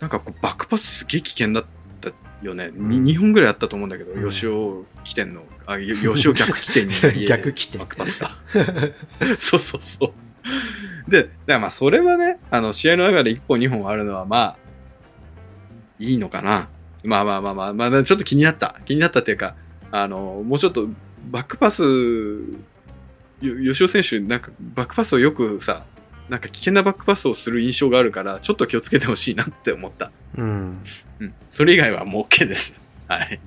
[0.00, 1.64] なんかこうバックパスすげえ危険だっ
[2.00, 2.10] た
[2.42, 2.70] よね。
[2.72, 6.94] にうん2本ぐらいあったと思うんだけど、うん吉尾起点の、あ、よ吉尾逆起点に
[7.26, 8.30] 逆起点バックパスか。
[9.38, 11.10] そうそうそう。
[11.10, 14.56] で、だからまあそれはね、あの試合の中で1本2本あるのはまあ、
[15.98, 16.68] いいのかな。
[17.04, 18.76] まあまあまあまあ、まあちょっと気になった。
[18.84, 19.54] 気になったっていうか、
[19.90, 20.88] あの、もうちょっと
[21.30, 21.82] バックパス、
[23.40, 25.86] よ吉尾選手、なんかバックパスをよくさ、
[26.28, 30.10] なんか危険なバックパスをする印象があるから、ちょっと気をつけてほしいなって思った。
[30.36, 30.82] うん。
[31.20, 31.34] うん。
[31.48, 32.74] それ以外はもう OK です。
[33.08, 33.40] はい。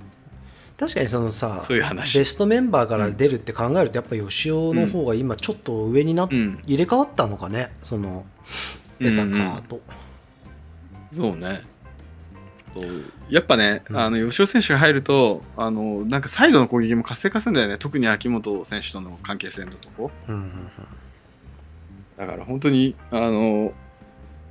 [0.77, 2.17] 確かにそのさそういう話。
[2.17, 6.59] ベストメンバーから出るって考えるとやっぱ吉尾の方が今ちょっと上になっうん。
[6.65, 7.71] 入れ替わったのかね？
[7.83, 8.25] その
[8.99, 9.81] 江坂と、
[11.15, 11.61] そうね。
[12.73, 12.85] そう
[13.29, 20.51] やっぱね、うんあの吉尾選手が入るとあのなんかサイドの攻撃も活性化するんだよね特に秋元選手との関係性のとこうんうん
[22.21, 23.73] だから本当にあの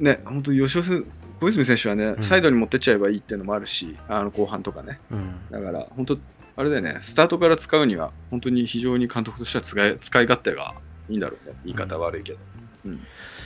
[0.00, 1.04] ね本当に吉尾選
[1.40, 2.22] 小泉選手はね、ん。
[2.22, 4.98] サイドに持ってっちゃえばいいっていうのもあるしあの後半とかね。
[5.12, 5.18] うん。
[5.18, 6.18] うんだから本当
[6.56, 10.74] あれだよねスタートから使うには本当に非常に監督としては使い使い勝手が
[11.08, 11.54] いいんだろうね。
[11.64, 12.38] 言い方悪いけど、
[12.86, 13.00] うん。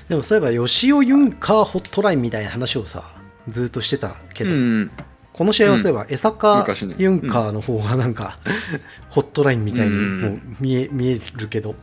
[0.09, 3.03] でもそういえば吉尾ユンカーホットラインみたいな話をさ
[3.47, 4.91] ずっとしてたけど、うん
[5.35, 6.65] この試合はそういえば江坂
[6.97, 8.39] ユンカーの方がなんか、
[9.11, 11.71] ホットラインみたいにうんもう見え見えるけど。
[11.71, 11.77] うん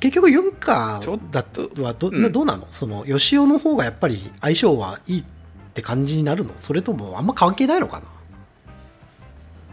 [0.00, 2.32] 結局ユンカーだとはど,、うん。
[2.32, 2.66] どうなの？
[2.72, 5.24] その吉尾の方がやっぱり相性はいいっ
[5.72, 6.52] て感じになるの？
[6.58, 8.06] それともあんま関係ないのかな？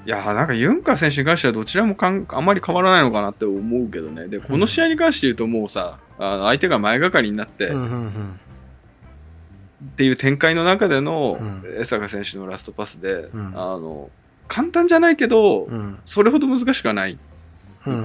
[0.05, 4.27] いやーなんかユンカー選手に関してはどちらもかんあんまり変わらないのかなって思うけどね。
[4.27, 8.39] で、この試合に関して言うともうさ、あの相手が前がかりになって、うんうんうん。
[9.85, 11.63] っていう展開の中でのうん。
[11.77, 13.47] 江坂選手のラストパスで、ん。
[13.53, 14.09] あの
[14.47, 15.99] 簡単じゃないけど、うん。
[16.05, 17.11] それほど難しくはない。
[17.11, 17.19] うん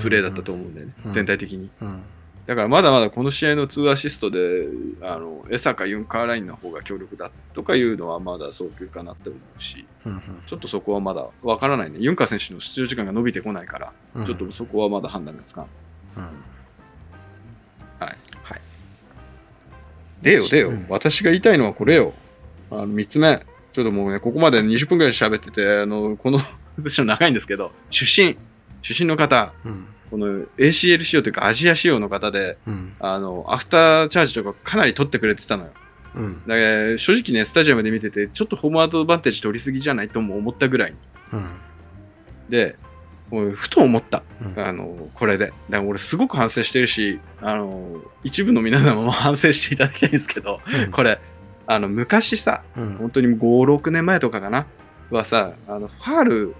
[0.00, 1.70] プレーだったと思うんだよね、うん全体的に。
[1.80, 2.02] うん
[2.44, 4.66] だからまだまだこの試合の2アシストで、
[5.00, 11.98] あの江坂ユンカーラインの方が強力だとかいうのはまだ早急かなって思うし、うんちょっとそこはまだわからないね。
[12.00, 15.66] ユンカー選手の出場時間が伸びてこないから、うんちょっとそこはまだ判断がつかん。
[16.16, 16.28] うんは
[18.08, 18.16] い。
[18.42, 18.60] はい
[20.20, 22.12] でよ、でよ、うん私が言いたいのはこれよ。
[22.72, 23.40] あの、三つ目。
[23.72, 26.40] ちょっともうね、ここまで20分くらい喋ってて、あの、この
[26.78, 28.36] 長いんですけど、出身、
[28.82, 30.26] 出身の方、うんこの
[30.58, 35.70] ACL 仕様というかアジア仕様の方で、うんあの、アフターチャージとかかなり取ってくれてたのよ。
[36.14, 36.60] うんだか
[36.92, 40.94] ら正直ね、スタジアムで見てて、ちょっとホームアドバンテージ取りすぎじゃないとも思ったぐらい。
[41.32, 41.46] うん
[42.50, 42.76] で、
[43.54, 44.22] ふと思った。
[44.44, 45.46] うんあの、これで。
[45.46, 51.18] だから俺すごく反省してるし、あの、一部の皆様も 反省していただきたいんですけど、これ、
[51.66, 54.66] あの、昔さ、うん本当に5、6年前とかかな、
[55.10, 56.54] はさ、あの、ファール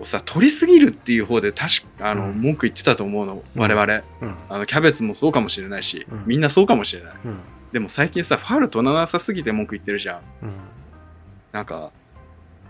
[0.00, 2.40] をさ、取りすぎるっていう方で確か、あの、うん。
[2.40, 4.02] 文句言ってたと思うの、我々。
[4.20, 4.34] うん。
[4.48, 6.24] あの、キャベツもそうかもしれないし、うん。
[6.26, 7.14] みんなそうかもしれない。
[7.24, 7.38] うん。
[7.72, 10.20] でも最近さ、ファール取らなさすぎて文句言ってるじゃん。
[10.42, 10.50] うん。
[11.52, 11.90] なんか、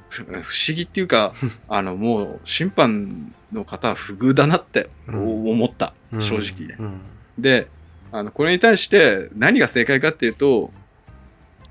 [0.09, 0.43] ふ不思
[0.75, 1.33] 議っていうか、
[1.69, 5.51] あの、もう、審判の方は不遇だなってうん。
[5.51, 6.21] 思った、うん。
[6.21, 6.77] 正直ね。
[6.79, 7.01] うん。
[7.39, 7.69] で、
[8.13, 10.71] あのこれに対して何が正解かっていうと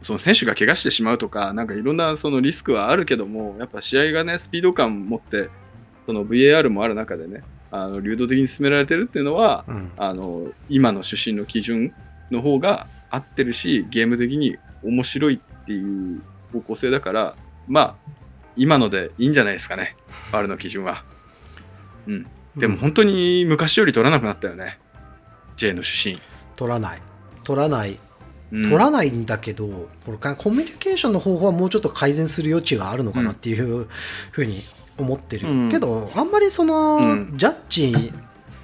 [0.06, 5.50] その選手が怪我してしまうとかなんかいろんなそのリスクはあるけどもやっぱ試合がねスピード感持って
[6.06, 7.41] その VAR もある中でね
[7.72, 11.91] あの流動的に進められてるっていうのはうんあの今の出身の基準
[12.30, 16.22] の方が合ってるしゲーム的に面白いっていう
[16.54, 17.36] 方向性だから
[17.68, 17.96] まあ
[18.56, 19.96] 今のでいいんじゃないですかね
[20.32, 21.04] VAR の基準は。
[22.06, 24.78] うん、でも本当に昔より取らなくなったよね
[25.56, 26.22] J の出身。
[26.56, 27.02] 取らない
[27.44, 28.05] 取らないうん
[28.51, 33.88] 取らないんだけど、これかコミュニケーションの方法はもうちょっと改善する余地があるのかなっていう
[34.31, 34.62] ふうに
[34.97, 35.69] 思ってる、うん。
[35.69, 37.38] けどあんまりその、うん。
[37.38, 38.13] ジャッジ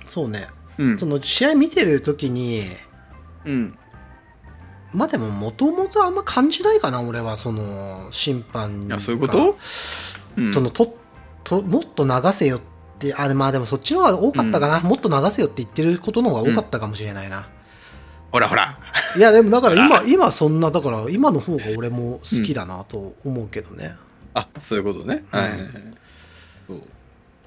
[0.08, 0.48] そうね。
[0.78, 1.00] うん。
[1.00, 2.68] その試合見てる時に
[3.46, 3.78] うん。
[4.94, 9.58] まあでももともとあんま感じないかな俺はその審判があそういうこと、
[10.36, 10.98] うん、そのと
[11.46, 12.62] ともっと流せよっ
[13.00, 17.48] てあまあでもそっちの方が多かったかな、もっと流せよって言ってることの方が多かったかもしれないな、
[18.32, 18.76] ほらほら。
[19.16, 23.96] いやでもだから今今そんなだから今の方が俺も好きだなと思うけどね、
[24.34, 25.40] あそういうことね、うん。
[25.40, 25.50] はい。
[25.52, 25.72] はいはい
[26.68, 26.82] そう。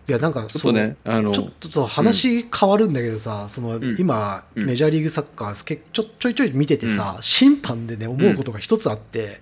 [0.07, 3.97] いやなんかちょっとねあのちょっとそう話変わるんだけどさ、そのん。
[3.99, 4.67] 今、うん。
[4.67, 9.41] メジャーリーグサッカーけちょちょいちょい見ててさ、審判でね思うことが一つあって、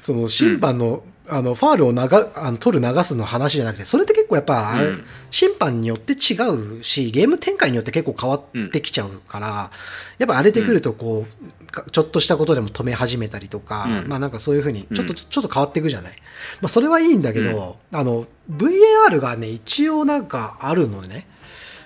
[0.00, 1.98] その審判の,、あのファールを流
[2.34, 5.04] あの取る流すの話じゃなくてそれって結構やっぱ、うん。
[5.30, 6.36] 審判によって違
[6.78, 9.70] うしゲーム展開によって結構変わってきちゃうから、
[10.18, 14.08] やっぱ荒れてくるとこう、かちょっとしたことでも止め始めたりとか、うん。
[14.08, 16.12] まあなんかそういうふうにちょっと、うんちょっと変わっていくじゃない。
[16.60, 21.26] まあそれはいいんだけど、あの VAR がね一応なんかあるのね。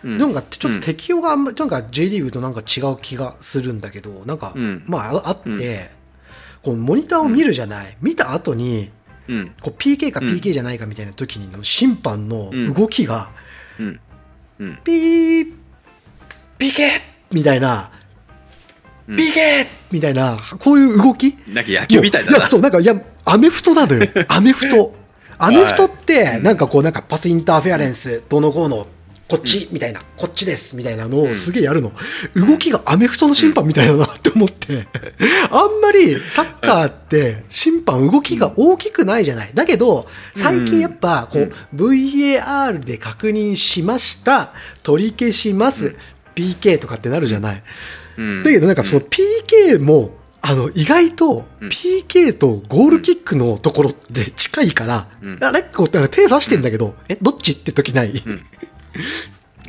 [0.04, 0.18] うん。
[0.18, 4.84] なんかちょっと適用があんま、なんか J リーグとなんか違う気がするんだけど、なんか、うん。
[4.86, 5.58] まあああって、うん。
[6.62, 8.90] こうモニターを見るじゃない、見た後に、
[9.32, 13.30] うんこう PK かうん PK じゃないかみたいな時にの審判のうん動きが、
[13.78, 14.00] うん
[14.60, 15.52] うんピー、
[16.58, 17.00] PK!
[17.32, 17.90] みたいな、
[19.08, 19.66] うん PK!
[19.90, 21.36] みたいな、こういう動き？
[21.48, 24.06] なんか野球みたいだなそう、なんか、いや、アメフトなのよ。
[24.28, 24.94] アメフト。
[25.38, 28.86] アメフトって、なんかこう、なんかパスインターフェアレンス、どうのこうの、
[29.32, 31.90] こっち、みたいな、こっちです、みたいなのをすげえやるの。
[32.34, 34.86] 動きがアメフトの審判みたいだなって思って、
[35.50, 39.50] あんまりサッカーって審判動きが大きくないじゃない。
[39.54, 45.96] だけど、最近やっぱ、こう、VAR で確認しました、取り消します、
[46.34, 47.62] PK とかってなるじゃない。
[48.18, 48.42] うん。
[48.42, 50.10] だけどなんかその PK も、
[50.42, 51.68] あの、意外とうん。
[51.68, 58.12] PK とゴールキックのところって近いから、うんあれこう手指してんだけど、え、どっちって時ない、ん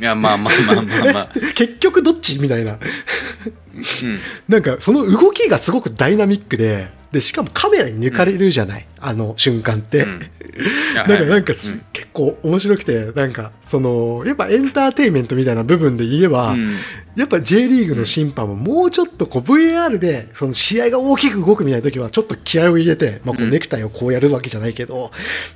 [0.00, 2.72] いやまあまあまあまあまあ、 結局どっちみたいな。
[2.74, 4.18] うん。
[4.48, 10.00] なんかその動きがすごくダイナミックで、で、しかもカメラに抜かれるじゃない、あの瞬間って。
[10.00, 10.20] うん。
[10.94, 16.76] か、なんかす、はい結構面白くて、なんか、その、やっぱエンターテインメントみたいな部分で言えば、うん。
[17.16, 23.50] やっぱ J リーグの審判ももうちょっとこう VAR でその試合が大きく動くみたいな時はちょっと気合を入れて、まあ、こううん。
[23.50, 25.10] ネクタイをこうやるわけじゃないけど、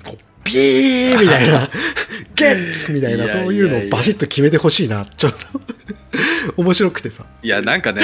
[0.05, 0.19] こう
[0.53, 1.69] ビーみたいな、
[2.35, 5.61] ゲッツみたいなそういうのをバシッと決めてほしいな、ちょっと。
[6.57, 7.25] 面白くてさ。
[7.43, 8.03] いやなんかね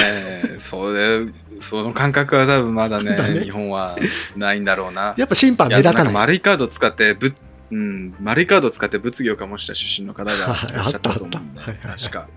[0.59, 1.25] それ
[1.59, 3.41] その感覚は多分まだねだね。
[3.41, 3.97] 日本は
[4.35, 5.13] ないんだろうな。
[5.17, 6.13] やっぱ審判目立たない。
[6.13, 7.33] 丸いカード使ってぶ
[7.71, 10.33] うん、丸いカード使って物議を醸した出身の方が
[10.69, 11.61] いらっしゃったと思うんで。
[11.61, 12.27] 確か。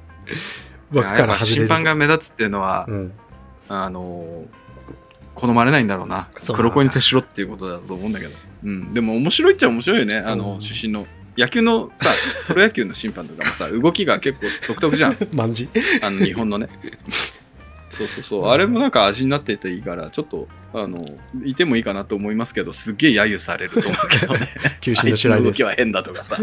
[0.95, 3.13] やっぱ審判が目立つっていうのは、うん。
[3.69, 4.45] あの
[5.39, 6.29] 好まれないんだろうな。
[6.53, 8.33] 黒子に徹しろっていうことだと思うんだけど、
[8.65, 10.19] うん、でも面白いっちゃ面白いよね。
[10.19, 11.07] あの、うん出身の。
[11.37, 12.11] 野球のさ
[12.49, 15.13] プロ野球の審判とかもさ動きが結構独特じゃん。
[16.03, 16.69] あの日本のね。
[17.91, 18.49] そうそうそう。
[18.49, 21.03] あれもなんか味になってていいからちょっとあの
[21.45, 24.41] いてもいいかなと思いますけどすっげえ揶揄されると思うけどね。
[24.83, 25.63] 球審の動き。
[25.63, 26.35] は変だとかさ。
[26.35, 26.43] は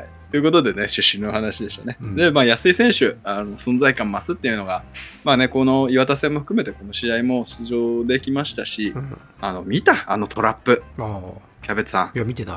[0.00, 1.96] い、ということでね、出身の話でしたね。
[2.02, 4.82] うんで、まあ、安井選手、あの存在感増すっていうのが、
[5.22, 11.38] まあね、この岩田戦も含めて、この試合も出場できましたし、うんあの見たあのトラップ、ああ。
[11.62, 12.16] キャベツさん。
[12.16, 12.56] いや、見てない。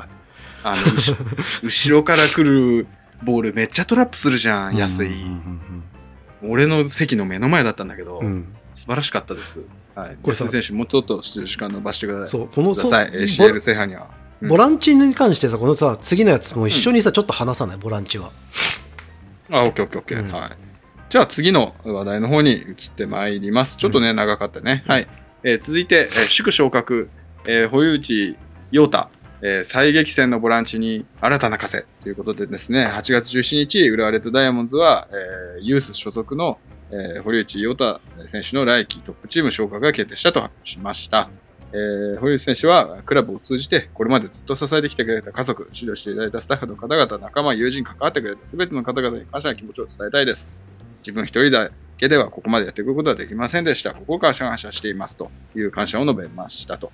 [0.64, 1.16] あの後
[1.62, 2.88] 後ろから来る
[3.22, 5.08] ボール、めっちゃトラップするじゃん、安井。
[5.10, 5.60] うん
[6.42, 9.62] 俺の席の目の前だったんだけど、うん素晴らしかったです。
[9.94, 12.40] はい、これさ安井選手、もうちょっと出場時間伸ばしてください。
[12.40, 14.17] そう、このさい、ACL 制覇には。
[14.42, 18.30] うんボランチに関してさ、このさ、次のやつも一緒にさ、ちょっと話さない、ボランチは。
[19.50, 20.24] あ、オッケーオッケーオッケー。
[20.24, 20.50] うんはい。
[21.08, 23.76] じゃあ次の話題の方に移ってまいります。
[23.78, 24.84] ちょっとね、長かったね。
[24.86, 25.08] はい。
[25.42, 27.08] えー続いて、えー祝昇格、
[27.46, 28.36] えー堀内
[28.70, 29.08] 陽太、
[29.42, 35.08] えー最激戦のボランチに新たな風ということでですね、8月17日、浦和レッドダイヤモンドズは、
[35.56, 36.58] えーユース所属の、
[36.90, 41.28] えー堀内陽太選手の来季トップチーム昇格が決定したと発表しました。
[41.72, 50.48] えー堀内選手はクラブを通じてこれまでずっと支えてきてくれた家族、指導していただいたスタッフの方々、仲間、友人、関わってくれた全ての方々に感謝の気持ちを伝えたいです。
[51.00, 53.92] 自分一人だけではここまでやっていくことはできませんでした。
[53.92, 56.92] ここから感謝していますという感謝を述べましたと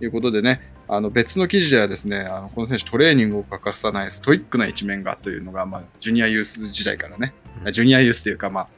[0.00, 7.34] いうことでね、あの別の記事ではですね、あのこの選手トレーニングを欠かさないストイックな一面がというのが、まあ、ジュニアユース時代からね、
[7.64, 8.68] うんジュニアユースというか、まあ、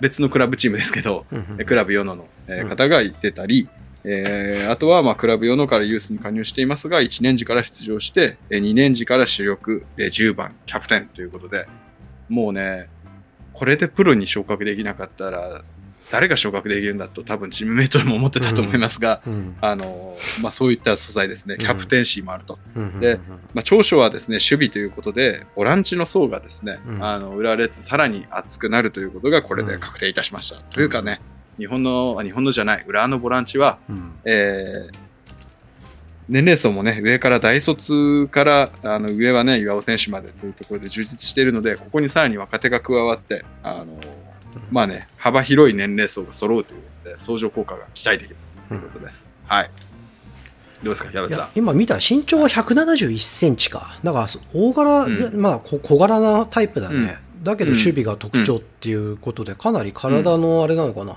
[0.00, 2.28] 別のクラブチームですけど、うんうんクラブヨノの
[2.68, 3.68] 方が言ってたり、
[4.04, 11.66] えーあとは、まあ、クラブヨノからユースに加入していますが、1年時から出場して、えー2年時から主力、えー10番、キャプテンということで、
[12.28, 12.88] もうね、
[13.52, 15.62] これでプロに昇格できなかったら、
[16.10, 22.58] 誰が昇格できるんだと多分チームメイトも思ってたと思いますが、うんあのまあ、そういった素材ですね、キャプテンシーもあると。
[22.76, 23.18] うんで
[23.52, 27.04] まあ、長所はですね、守備ということで、ボランチの層がですね、うん。
[27.04, 30.56] あの、浦和レッズさらに厚くなるということがこれで確定いたしました。
[30.70, 31.20] というかね、
[31.58, 34.98] 日本の、あ日本のじゃない、浦和のボランチは、うんえー
[36.30, 43.86] 年齢層もね、上から大卒から、あの、上はね、岩尾選手までというところで充実しているので、ここにさらに若手が加わって、あの、
[44.70, 48.60] まあね、幅広い年齢層が揃うということで、相乗効果が期待できます。
[48.68, 49.34] ということです。
[49.46, 49.70] はい。
[50.82, 51.48] どうですか、矢部さん？
[51.58, 53.98] 今見たら身長は171センチか。
[54.04, 57.20] だから大柄で、うまあこ小柄なタイプだね。
[57.42, 61.16] だけどうん守備が特徴っていうことで、かなり体のあれなのかな。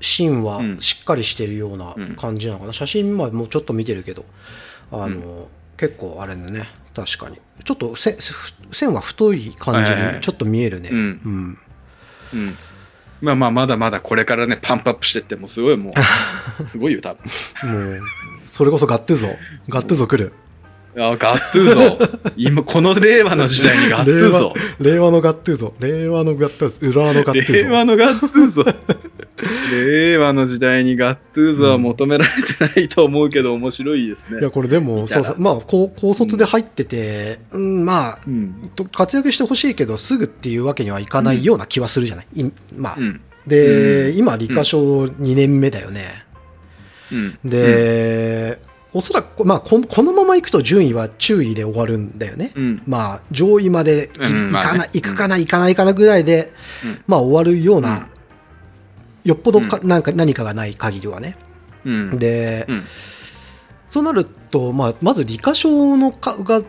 [0.00, 2.72] 芯はうんしっかりしてるような感じなのかな。
[2.72, 4.24] 写真はもうちょっと見てるけど、
[4.92, 6.68] あの、結構あれだね。
[6.94, 7.38] 確かに。
[7.64, 10.90] ちょっと線は太い感じにちょっと見えるね。
[10.92, 11.58] うんうん
[12.34, 12.56] うん。
[13.20, 15.92] まあまあ、まだまだこれからね、パンプアップしてって、もうすごいも
[16.60, 17.22] う、 すごいよ、多分。
[17.22, 18.00] もう、
[18.46, 19.28] それこそガットゥーゾ。
[19.68, 20.32] ガットゥーゾ来る。
[21.08, 22.32] あ、ガットゥーゾ。
[22.36, 24.54] 今、この令和の時代にガットゥーゾ。
[24.78, 25.74] 令和のガットゥーゾ。
[25.80, 27.00] 令和のガットゥーゾ。
[27.00, 27.52] 浦和のガットゥーゾ。
[27.54, 28.64] 令和のガットゥーゾ。
[29.72, 34.50] 令和の時代にガットゥーゾは求められてないと思うけど、面白いですねいや、。
[34.50, 38.70] これでも、そうそう、まあ、高高卒で入ってて、うん、まあ、うん。
[38.74, 42.40] と活躍してほしいけど、すぐっていうわけにはいかないような気はするじゃない？
[42.42, 43.20] いまあ、うん。
[43.46, 46.24] で、うん今、理科賞2年目だよね。
[47.10, 47.38] うん。
[47.44, 48.58] で、
[48.92, 52.52] おそらく、まあこの、ままいくと順位は注意で終わるんだよね。
[52.54, 52.82] うん。
[52.86, 56.52] まあ、上位までい,、かない、いくかな、いかないかなぐらいで、
[56.84, 58.08] うんまあ、終わるような、
[59.22, 61.36] よっぽどか、うなんか何かがない限りはね。
[61.84, 62.18] うん。
[62.18, 62.82] で、うん。
[63.88, 66.62] そうなると、まあ、まず理科賞のかが、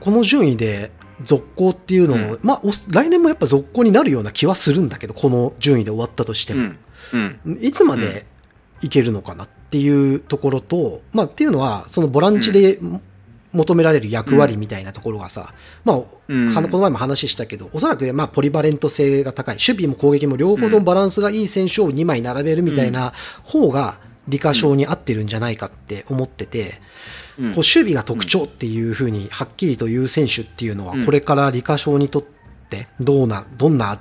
[0.00, 0.92] この順位で
[1.24, 6.70] 続行っていうのを、うんまあ、お来年もやっぱ続行になるような気はするんだけど、この順位で終わったとしても。
[7.14, 7.40] うん。
[7.46, 7.58] うん。
[7.64, 8.26] いつまで
[8.80, 12.78] いけるのかなっていうところと、まあ、っていうのは、そのボランチで
[13.52, 15.52] 求められる役割みたいなところがさ、
[15.84, 16.54] まあ、うん。
[16.54, 23.12] はこの前も話したけど、おそらくまあポリバレント性が高い、守備も攻撃も両方のバランスがいい選手を2枚並べるみたいな
[23.44, 26.80] 方が、理科賞に合ってるんじゃないかって思ってて、
[27.38, 27.48] うん。
[27.48, 32.22] こう守備が特徴っていうふうにはっきりと言う選手っていうのはうん、これから理科賞にとっ
[32.70, 33.98] てどうな、どんな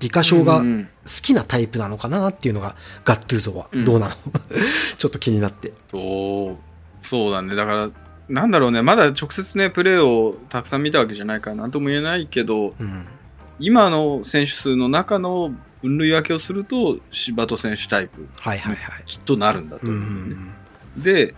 [0.00, 0.88] 理科賞が好うん
[1.22, 4.14] きなタイプなのかなっていうのが、ガットゥーゾはうんどうなの、
[4.98, 5.72] ちょっと気になって。
[5.90, 6.58] そ
[7.02, 7.54] う、そうだね。
[7.54, 7.90] だから、
[8.28, 13.06] なんだろうね、まだ直接ね、プレーをたくさん見たわけじゃないから、なんとも言えないけど、うん。
[13.58, 19.02] 今の選手数の中の分類分けをすると、柴戸選手タイプ、はいはいはい。
[19.04, 19.94] きっとなるんだとうん
[20.96, 21.34] うんで、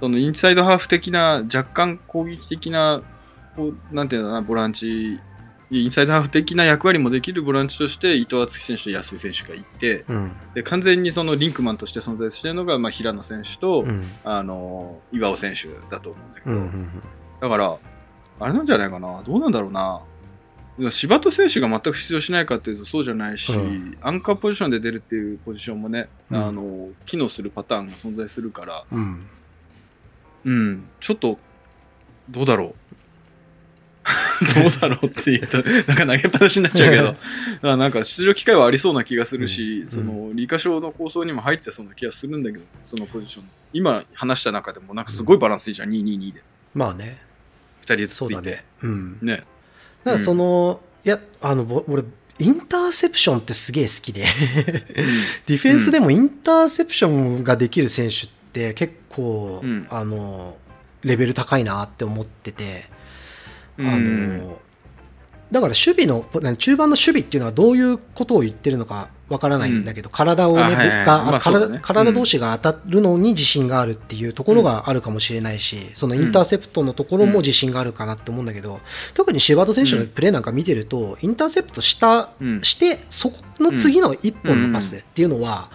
[0.00, 3.02] そのインサイドハーフ的な、若干攻撃的な、
[3.56, 5.18] こうなんていうんだろうな、ボランチ、
[5.80, 10.16] インサイドハーフ的な役割もできるボランチとして、伊藤敦樹選手と安井選手がいて、うん。
[10.16, 10.32] うん。
[10.54, 14.04] で完全にそのリンクマンとして存在しているのが、まあ、平野選手と、うん。
[14.22, 17.02] あの岩尾選手だと思うんだけど、うんうん
[17.40, 17.78] だから、
[18.38, 20.02] あれなんじゃないかな、どうなんだろうな？
[20.90, 29.26] 柴戸選手が全く出場しないかっていうとそうじゃないし、うんアンカーポジションで出るっていうポジションもね、うんあの機能するパターンが存在するから、うん。
[30.44, 31.38] うん、ちょっと、
[32.28, 32.74] どうだろう？
[34.54, 37.16] どうだろうって言うと、なんか投げっぱなしになっちゃうけど、
[37.70, 43.44] あなんか出場機会はありそうな気がするし、うんその、理科賞の構想にも入ってそうな気がするんだけど、そのポジション。
[43.72, 46.42] 今話した中でも、なんかすごいバランスいいじゃん、222で。
[46.74, 47.18] まあね。
[47.82, 48.34] 2人ずつついて。
[48.34, 48.64] そうだね。
[48.82, 49.18] うん。
[49.22, 49.44] ね。
[50.04, 52.02] だからその、いや、あの、ぼ俺、
[52.38, 54.24] インターセプションってすげえ好きで、
[55.46, 60.56] ディフェンスでもインターセプションができる選手って結構、うんあの、
[61.02, 62.91] レベル高いなって思ってて、うん
[63.78, 64.58] あの、
[65.52, 70.76] だから守備の、な中盤の守備っていうのはどういうことを言ってるのかわからないんだけど、体をね、あはい。
[70.76, 71.78] はいがまあそうだね。
[71.82, 78.80] 体体同士が当たるのに自信があるっていうところがあるかもしれないし、そのインターセプトのところも自信があるかなって思うんだけど、
[79.12, 82.62] 特に柴戸選手のプレーなんか見てると、インターセプトした、うん。
[82.62, 85.70] して、そこの次の一本のパスっていうのは、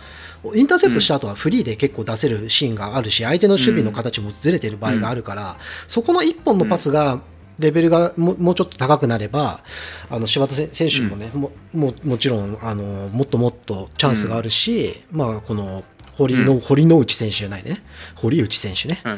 [0.56, 7.22] インターセプトした後はフリーで結構出せるシーンがあるし、相手の守備の形もずれてる場合があるから、そこの一本のパスが
[7.60, 9.62] レベルがももうちょっと高くなれば、
[10.10, 15.84] あの柴田選手もね、もももちろんあのもっともっとチャンスがあるし、まあ、この
[16.14, 17.84] 堀の、堀之内選手じゃないね、
[18.16, 19.18] 堀内選手ね、はい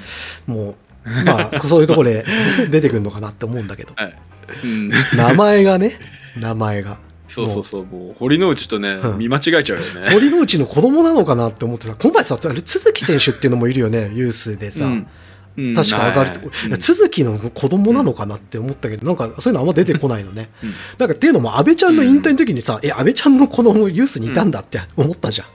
[0.49, 0.75] も
[1.05, 2.25] う、まあ、そういうところで
[2.71, 4.15] 出てくるのかなって思うんだけど、はい。
[4.63, 5.99] うん、名前がね、
[6.37, 6.97] 名前が。
[7.27, 7.85] そうそうそう。
[7.85, 9.17] もう堀之内とね、うん。
[9.17, 10.09] 見間違えちゃうよね。
[10.11, 14.85] 堀之内の子供なのかなって思ってさ、この前さ、あれ、都築選手っていうのもいるよね、ユースでさ。
[14.85, 15.07] うんうん
[15.55, 16.67] 確か上がると、はい。
[16.67, 20.49] いや都築の子供なのかなって思ったけど、なんかそういうのあんま出てこないのね。
[20.63, 20.73] うん。
[20.97, 25.47] なんかっていうのも、安倍ちゃんの引退の時にさ、え、安倍ちゃんの子供ユースにいたんだって思ったじゃん。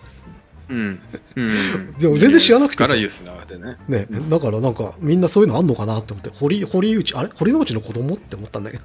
[0.68, 1.01] うん。
[1.36, 1.95] うん。
[1.99, 2.88] でも全然知らなくてさ。
[2.88, 3.76] からユースなわけでね。
[3.88, 7.30] ね、だからなんかみんなそういうのあんのかなって思って、堀、堀内、あれ？
[7.34, 8.82] 堀之内の子供って思ったんだけど。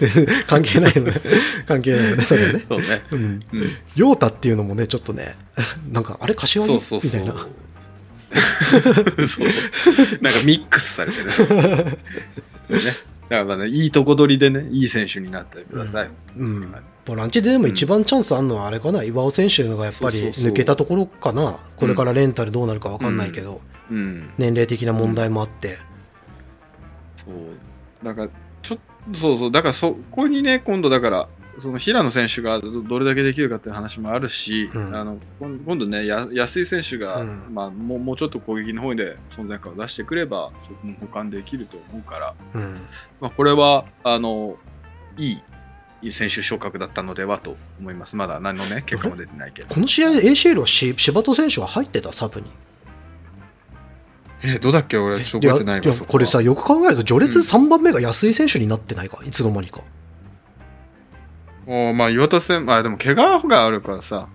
[0.00, 1.14] で 関係ないのね。
[1.66, 2.64] 関係ないのね、それはね。
[2.68, 3.02] そうね。
[3.12, 3.22] うん。
[3.22, 3.40] うん。
[3.94, 5.36] 陽太っていうのもね、ちょっとね、
[5.92, 6.34] なんか、あれ？
[6.34, 6.68] 柏木？
[6.68, 7.20] そうそうそう。
[7.20, 7.46] みたいな。
[9.28, 9.48] そう。
[10.20, 11.26] なんかミックスされてる。
[11.26, 13.08] ね。
[13.28, 16.74] だからまあねいいとこ取りでねいい選手になってください、うん、
[17.06, 23.60] ボランチででも一番チャンスあるのはあれかな、岩尾選手がやっぱり抜けたところかな、これからレンタルどうなるか分かんないけど、
[23.90, 24.30] うん。
[24.38, 25.78] 年齢的な問題もあって、
[27.16, 28.04] そう。
[28.04, 28.28] だから
[28.62, 28.78] ちょっ
[29.12, 29.50] とそうそう。
[29.50, 34.94] だからそこにね今度だからその平野選手がどどれだけできるかっていう話もあるし、うん。
[34.94, 37.42] あの今今度ねや安井選手が、うん。
[37.52, 42.74] まあ、もうもうちょっと攻撃の方で存在感を出してくればそこも補完できると思うから、うん。
[43.20, 44.56] まあ、これはあの
[45.16, 45.42] いい
[46.00, 48.14] いい選手昇格だったのではと思います。
[48.14, 49.74] まだ何のね結果も出てないけど。
[49.74, 52.46] この試合、ACL はし柴戸選手は入ってた、サブに。
[54.44, 54.96] えどうだっけ？
[54.96, 59.80] 俺ちょっと覚えてないこれさ、よく考えると、序列3番目が安井選手になってないか、いつの間にか。
[61.70, 64.28] おまあ岩田戦まあでも怪我があるからさ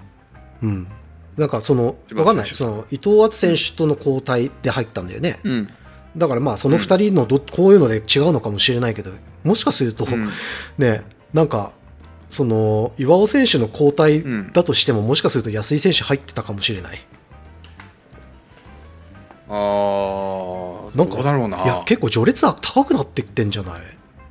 [0.61, 0.87] うん。
[1.35, 2.45] なんかその、わかんない。
[2.45, 5.39] 選手その、伊藤敦選手との交代で入ったんだよね。
[5.43, 5.69] うん、
[6.15, 9.09] だからまあ、その2人のど、こういうので違うのかもしれないけど、
[9.43, 10.29] もしかすると、うん
[10.77, 11.03] ね、
[11.33, 11.71] なんか、
[12.29, 16.99] その、岩尾選手の交代うんだとしても、もしかすると安井選手入ってたかもしれない。
[19.49, 23.81] あーなんかどうだろうないや、結構序列は高くなってきてんじゃない？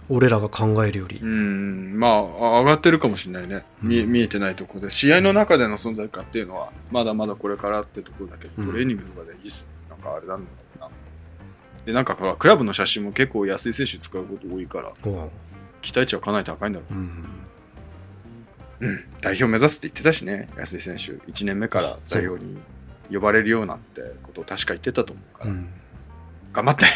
[0.09, 1.19] 俺らが考えるより。
[1.23, 1.27] う。
[1.27, 1.99] ん。
[1.99, 4.13] まああ上がってるかもしれないね、見えうん。
[4.13, 4.91] 見えてないところで。
[4.91, 8.67] 試合の中での存在感っていうのはまだまだこれからってところだけど、うん。
[8.67, 9.67] トレーニングとかでいいっす。
[9.89, 10.89] なんかあれなんだろうな。
[11.87, 15.09] でなんかほらクラブの写真も結構安い選手使うこと多いからう。
[15.09, 15.31] ん
[15.81, 16.95] 期待値はかなり高いんだろう。
[16.95, 16.97] ん。
[18.81, 20.49] う、うん、代表目指すって言ってたしね。
[20.57, 22.57] 安井選手1年目から代表に
[23.13, 25.69] 呼ばれるようなってことを確か言ってたと思うから、うん。
[26.53, 26.87] 頑張って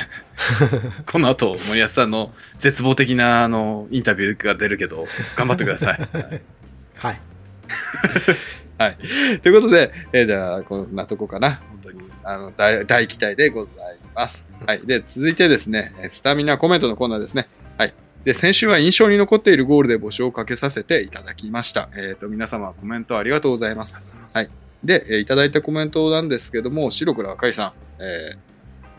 [1.10, 5.98] この後森保さんの絶望的なあのインタビューが出るけど頑張ってください。
[6.96, 7.20] はい。
[8.78, 8.96] はい、
[9.42, 13.74] ということで、えーじゃあこんなとこかな本当にあの大大期待でござい
[14.14, 14.44] ます。
[14.66, 17.46] はい、で続いてですねスタミナコメントのコーナーですね。
[17.78, 17.94] はい
[18.24, 21.88] で先週は印象に残っているゴールで募集をかけさせていただきました。
[21.94, 24.04] えっ、と、皆様コメントありがとうございます。
[24.32, 24.50] はい。
[24.82, 28.45] で、えーいただいたコメントなんですけども、白黒赤井さん、えー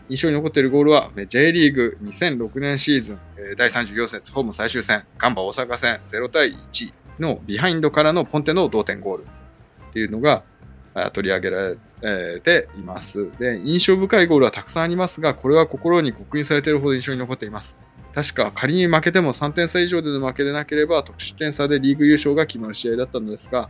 [0.08, 9.22] 印象に残っているゴールは、えー J リーグ2006年シーズン、えー第34節ホーム最終戦、ガンバ大阪戦0対1のビハインドからのポンテの同点ゴール
[9.90, 10.42] っていうのが
[11.12, 13.28] 取り上げられえーています。
[13.38, 17.76] で、印象深いゴールはたくさんありますが、これは心に刻印されているほど印象に残っています。
[18.14, 23.68] 確か仮に負けても3点差以上での負けでなければ得失点差でリーグ優勝が決まる試合だったのですが、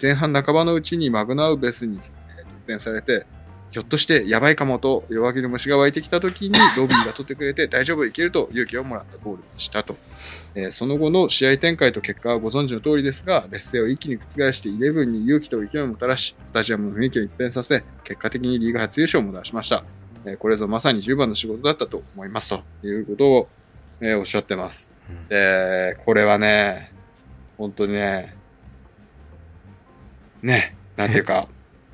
[0.00, 2.00] 前半半ばのうちにマグナウベスにえー
[2.44, 3.26] 得点されて、
[3.74, 9.96] ひょっとしてやばいかもと弱気の虫が湧いてきた時に ロビーが取ってくれて大丈夫いけると勇気をもらったゴールでしたと。
[10.54, 19.84] えーその後の試合展開と結果はご存知の通りですが、劣勢を一気に覆してイレブンに勇気と勢いをもたらし、スタジアムの雰囲気を一変させ、結果的にリーグ初優勝をもたらしました。
[20.24, 23.48] えーこれぞまさに10番の仕事だったと思いますということを、
[24.00, 24.92] えーおっしゃってます。
[25.28, 26.92] で、これはね、
[27.58, 28.36] 本当にね、
[30.42, 31.48] ね、なんていうか、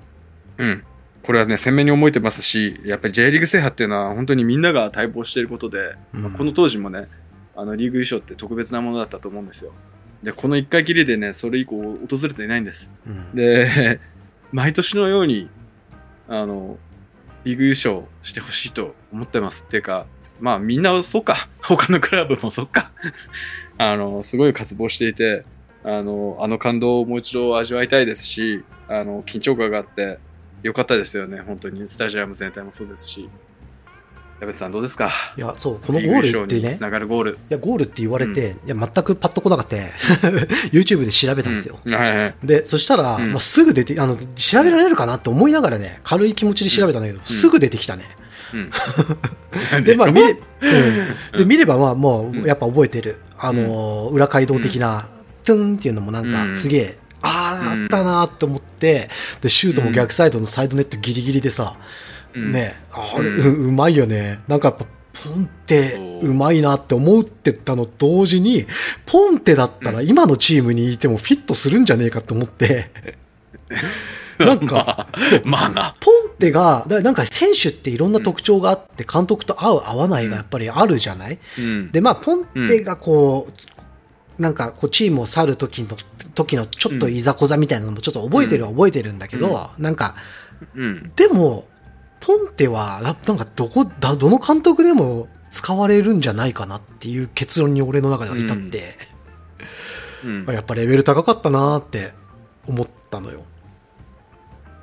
[0.58, 0.84] うん。
[1.22, 7.08] これはね、鮮明に思えてますし、やっぱり J リーグ制覇っていうのは本当にみんなが待望していることで、うんまあこの当時もね、
[7.54, 9.72] あのリーグ優勝って特別なものだったと思うんですよ。
[10.22, 12.90] で、この1回きりでね、それ以降訪れていないんです。
[13.06, 14.00] うんで、
[14.52, 15.48] 毎年のように、
[16.28, 16.78] あの、
[17.44, 19.64] リーグ優勝してほしいと思ってます。
[19.66, 20.06] っていうか、
[20.40, 21.48] まあみんなそうか。
[21.62, 22.90] 他のクラブもそうか。
[23.78, 25.44] あの、すごい渇望していて、
[25.84, 30.18] あの、あの感動をもう一度味わいたいですし、あの、緊張感があって、
[30.62, 31.40] よかったですよね。
[31.40, 31.88] 本当に。
[31.88, 33.28] スタジアム全体もそうですし。
[34.40, 35.10] 矢部さんどうですか？
[35.36, 37.32] いや、そう、このゴールってねにつ、ながるゴール。
[37.32, 39.76] いや、ゴールって言われて、いや、全くパッと来なかった。
[40.72, 41.78] YouTube で調べたんですよ。
[41.84, 42.34] うんはいはい。
[42.42, 48.04] で、そしたら、うんまあ、すぐ出て、あの、調べられるかなって思いながらね、軽い気持ちで調べたんだけど、すぐ出てきたね。
[48.54, 49.84] うん。
[49.84, 53.18] で、まあ、見れ、うん、で、うん見れば、まあ、もうんう、やっぱ覚えてる。
[53.38, 55.06] あのー、裏街道的な、
[55.44, 59.08] トゥンっていうのもなんか、うんすげえ、ああ、うんあったなーって思って、
[59.40, 61.76] で、シュートも逆サイドのサイドネットギリギリでさ、
[62.34, 62.52] うん。
[62.52, 64.40] ね、あれ、うまいよね。
[64.48, 66.30] なんかやっぱ、ポンテそう。
[66.30, 68.66] うまいなって思ってたの同時に、
[69.06, 72.90] ポンテだったら今のチームにいてもフィットするんじゃねえかと思って、
[74.38, 75.08] なんか、
[75.44, 75.96] まあな。
[76.00, 81.90] ポンテが、だなんか選手っていろんな特徴があって、監督と合う合わないがやっぱりあるじゃない、うん。
[81.90, 83.48] で、まあ、ポンテがこ
[84.38, 85.96] う、なんかこうチームを去る時の、
[86.34, 90.14] 時のちょっといざこざみたいなのもちょっと覚えてるは覚えてるんだけど、なんか、
[90.74, 91.12] うん。
[91.16, 91.66] でも、
[92.20, 98.94] ポンテは、ななんかどこ、だ、どの監督でも使われるんじゃないかなっていう結論に俺の中では至って、
[100.24, 102.12] うんやっぱレベル高かったなーって
[102.66, 103.42] 思ったのよ。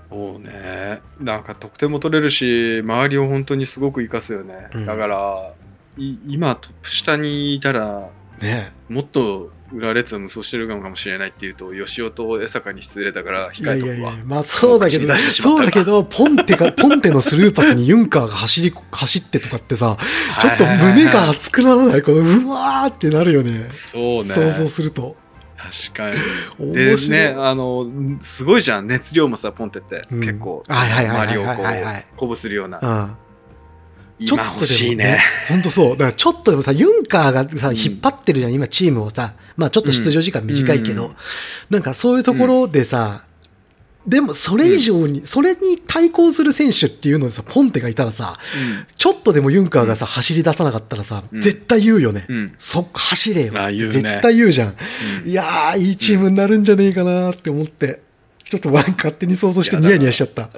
[0.09, 1.01] そうね。
[1.19, 4.69] なんか得点も取れるし、周りを本当にすごく活かすよね。
[4.73, 5.53] うんだから、
[5.97, 8.09] い今トップ下にいたら、
[8.41, 13.95] ねもっと裏列を無双してるかもしれないっていうと、吉尾と江坂に失礼だからいや控えとくわ。
[13.95, 19.97] いやいや、まあそうだけど、そうだけど、ポンテが、 ポンテのスルーパスにユンカーが走り、走ってとかってさ、
[20.39, 23.67] ちょっと胸が熱くならないこの、うわーってなるよね。
[23.71, 24.33] そうね。
[24.33, 25.15] 想像すると。
[25.57, 26.11] 確か
[26.59, 26.73] に。
[26.73, 27.87] でね、あの、
[28.21, 32.79] すごいじゃん、熱量もさ、ポンテって、うん結構、周りをこう鼓舞するような。
[32.81, 33.26] うん。
[34.19, 35.19] 今欲しいね。。
[35.47, 35.91] 本当そう。
[35.91, 39.33] だからちょっとでもさ、ユンカーがさ、うん引っ張ってるじゃん、今チームをさ。
[39.55, 41.15] まあちょっと出場時間短いけど、うん
[41.69, 43.23] なんかそういうところでさ、
[44.07, 48.39] でもそれ以上に、それに対抗する選手っていうのでさ、ポンテがいたらさ、
[48.95, 52.25] ちょっとでもユンカーがさ、走り出さなかったらさ、うん絶対言うよね。
[52.29, 52.55] うん。
[52.57, 53.53] そ走れよ。
[53.53, 54.75] 絶対言うじゃん。
[55.23, 57.99] うんいやー、いいチームになるんじゃねえかなって思って、
[58.49, 60.49] ちょっと勝手に想像してニヤニヤしちゃった。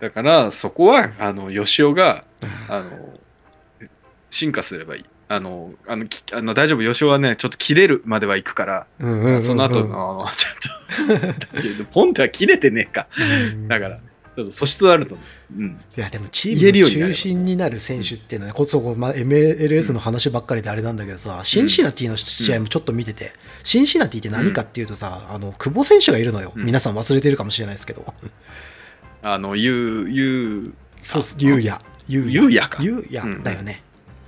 [0.00, 2.24] だから、そこは、あの、吉尾が、
[2.68, 3.18] あの、
[4.30, 5.04] 進化すればいい。
[5.28, 9.42] あの、あの、きあの大丈夫、吉尾はね、ちょっと切れるまでは行くから、うんうんうんうん。
[9.42, 13.06] その後、あの、ちょっと、ポンテは切れてねえか。
[13.52, 13.68] うん。
[13.68, 14.00] だから、
[14.34, 15.58] ちょっと素質はあると思う。
[15.58, 15.80] うん。
[15.96, 23.32] いやでもチームの中心になる選手っていうのは、こそこ、まあ、MLS の話ばっかりであれなんだけどさ、シンシナティの試合もちょっと見てて、
[23.62, 26.64] シンシナティって何かっていうとさ、あの久保選手がいるのよ、うん。
[26.64, 28.14] 皆さん忘れてるかもしれないですけど、
[29.22, 32.68] あの、ゆう、ゆう、そうゆうや、ゆゆうや。
[32.68, 32.82] か。
[32.82, 33.82] ゆうやだよね、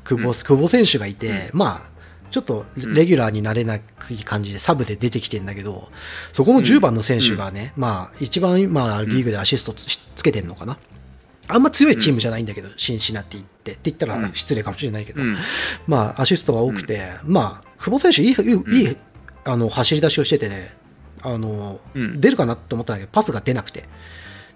[0.04, 0.34] 久保うん。
[0.34, 1.92] 久保選手がいて、まあ、
[2.30, 3.82] ちょっとレギュラーになれない
[4.24, 5.90] 感じでサブで出てきてんだけど、
[6.32, 10.78] そこの10番の選手がね、まあ、一番今、リーグでアシストつつけてんのかな。
[11.48, 13.72] あんま強いチームじゃないんだけど、シンシナティって。
[13.72, 15.36] って言ったら失礼かもしれないけど、うん。
[15.86, 18.96] まあ、アシストが多くて、まあ、久保選手いい、いい、
[19.44, 20.74] あの、走り出しをしててね、
[21.22, 22.20] あの、うん。
[22.20, 23.84] 出るかなって思ったんだけど、パスが出なくて。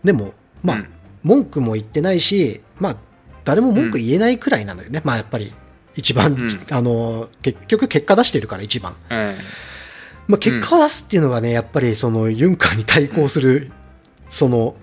[0.06, 0.32] でも、
[0.62, 0.88] まあ、うん。
[1.22, 2.96] 文句も言ってないし、まあ、
[3.44, 5.02] 誰も文句言えないくらいなのよね。
[5.04, 5.52] まあ、やっぱり、
[5.96, 6.48] 一番、ん。
[6.70, 8.94] あの、結局結果出してるから、一番。
[9.08, 9.34] はい。
[10.28, 13.70] まあ、結果を出すっていうのがね、やっぱり、その、ユンカーに対抗する、
[14.28, 14.76] その、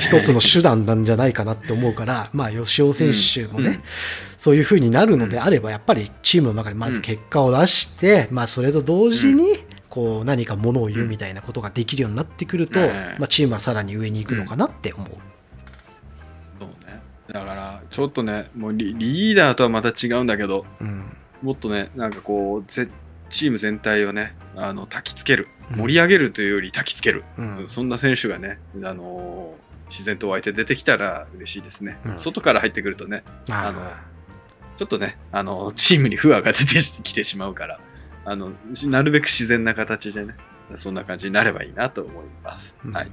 [0.00, 3.82] 一つの手段なんじゃないかなって思うから、まあ、吉尾選手もね、うん。
[4.38, 12.86] そういう風になるのであれば、やっぱりチームの中でまず結果を出して、まあ、それと同時に、こう、何かものを言うみたいなことができるようになってくると、うん
[13.18, 15.08] まあ、チームはさらに上に行くのかなって思う。
[16.58, 17.02] そうね。
[17.30, 21.14] だから、ちょっとね、もうリリーダーとはまた違うんだけど、うん。
[21.42, 22.88] もっとね、なんかこう、ぜ
[23.28, 25.48] チーム全体をね、あの、焚きつける。
[25.70, 27.24] うん盛り上げるというより焚きつける。
[27.36, 27.64] うん。
[27.66, 31.98] そんな選手がね、あのー自然と湧いて出てきたら嬉しいですね。
[32.06, 33.82] うん外から入ってくるとね、ああの
[34.78, 37.78] ちょっとね、あのチームに不和が出てきてしまうから、
[38.24, 38.52] あの、
[38.86, 40.34] なるべく自然な形でね、
[40.76, 42.76] そんな感じになればいいなと思います。
[42.84, 43.10] うんはい。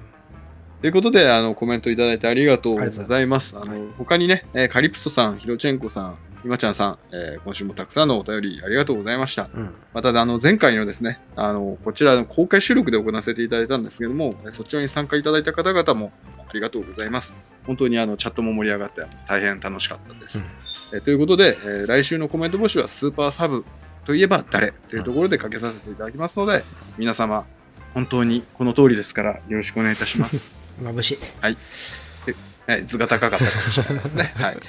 [0.81, 3.39] ということで、あの、コメントいただいてありがとうございま。
[3.41, 9.49] すすあの、他にね、えーカリプソさん、ヒロチェンコさん、今ちゃんさん、えー今週もたくさんのお便りありがとうございました。
[9.53, 9.73] うん。
[9.93, 16.13] また、あの、前回のですね、あの、こちらの公開収録で行わせていただいたんですけども、えそちらに参加いただいた方々も
[16.47, 17.33] ありがとうございます。
[17.65, 20.45] 本当にあの、チャットも盛り上がって、大変楽しかったです。
[20.93, 23.65] えということで、えー来週のコメント募集はスーパーサブ
[24.09, 26.63] といえば誰というところでかけさせていただきますので、
[26.97, 27.45] 皆様、
[27.93, 30.57] 本当にこの通りですから、よろしくお願いいたします。
[30.81, 31.17] 眩しい。
[31.39, 34.33] はい、図が高かったかもしれないですね。
[34.37, 34.55] はい。
[34.55, 34.63] という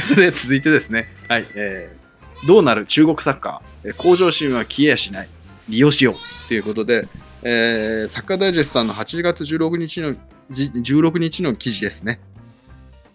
[0.00, 5.28] ことで、続いてですね、はい、えー、どうなる中国サッカー、えー向上心は消えやしない、
[5.68, 7.06] 利用しようということで、
[7.42, 10.14] えー、サッカーダイジェストさんの8月16日の、
[10.50, 12.18] じ16日の記事ですね。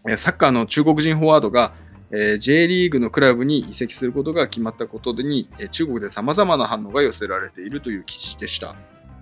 [0.08, 1.74] えーサッカーの中国人フォワードが、
[2.14, 8.76] えー J リーグのクラブに移籍することが決まったことに、えー中国で様々な反応が寄せられているという記事でした。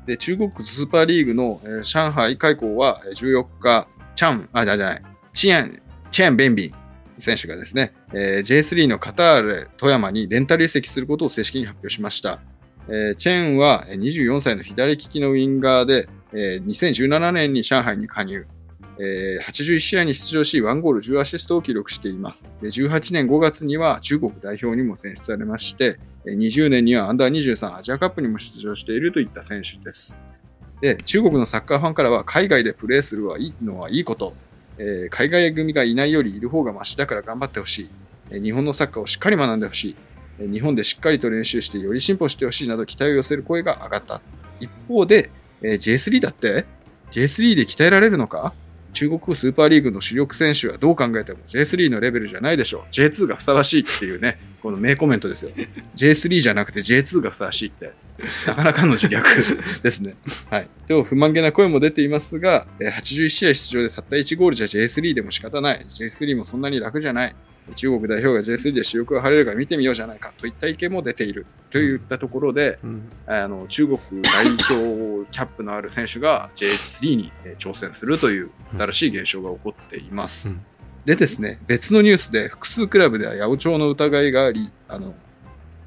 [0.05, 5.81] で、中国スーパーリーグの、えー上海開港は14日、チャン、あ、じゃじゃない、チアン、
[6.11, 6.71] チェーン・ベンビン
[7.19, 12.39] 選手がですね、えー J3 のカタール、富山にレンタル移籍することを正式に発表しました。
[12.87, 18.47] えーチェーンは24歳の左利きのウィンガーで、えー2017年に上海に加入。
[19.01, 22.49] えー81試合に出場し、1ゴール10アシストを記録しています。
[22.61, 30.19] で18年5月には中国代表にも選出されまして、20年にはアンダー23アジアカップにも出場しているといった選手です。
[30.81, 34.33] で、中国のサッカーファンからは海外でプレーするはいいのはいいこと、
[34.77, 37.89] えー海外組がいないよりいる方がマシだから頑張ってほし
[38.31, 39.95] い、日本のサッカーをしっかり学んでほし
[40.39, 44.21] い、日本でしっかりと練習してより進歩してほしいなど期待を寄せる声が上がった。
[44.59, 45.29] 一方で、
[45.61, 46.65] えー J3 だって
[47.11, 48.53] ？J3 で鍛えられるのか？
[48.93, 52.93] 中国スーパーリーグの主力選手はどう考えても J3 のレベルじゃないでしょう。
[52.93, 55.51] J2 がふさわしいっていうね、この名コメントですよ。
[55.95, 57.93] J3 じゃなくて J2 がふさわしいって、
[58.47, 60.15] なかなかの自虐ですね。
[60.49, 60.67] はい。
[60.87, 65.85] でも不満げな声も出ていますが、81試合出場でたった1ゴールじゃ J3 でも仕方ない。
[65.89, 67.35] J3 もそんなに楽じゃない。
[67.75, 74.65] 中国代表が J3 で主力が晴れるから見てみようじゃないかといった意見も出ているといったところで、うんあの中国代表
[75.31, 80.49] キャップのある選手が J3 にえー挑戦するという新しい現象が起こっています。
[80.49, 80.61] うん
[81.05, 85.15] でですね、別のニュースで複数クラブでは八百長の疑いがあり、あの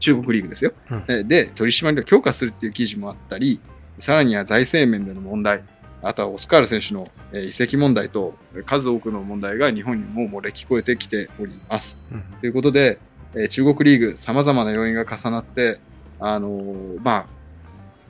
[0.00, 0.72] 中国リーグですよ。
[0.90, 3.60] うんえで、取り締まりを強化するっていう記事もあったり、
[3.98, 5.62] さらには財政面での問題、
[6.02, 8.34] あとはオスカール選手のえー移籍問題と
[8.66, 11.98] 数多くの問題が日本にも漏れ聞こえてきております。
[12.10, 12.98] うんということで、
[13.34, 15.78] えー中国リーグ、様々な要因が重なって、
[16.20, 17.26] あのーまあ、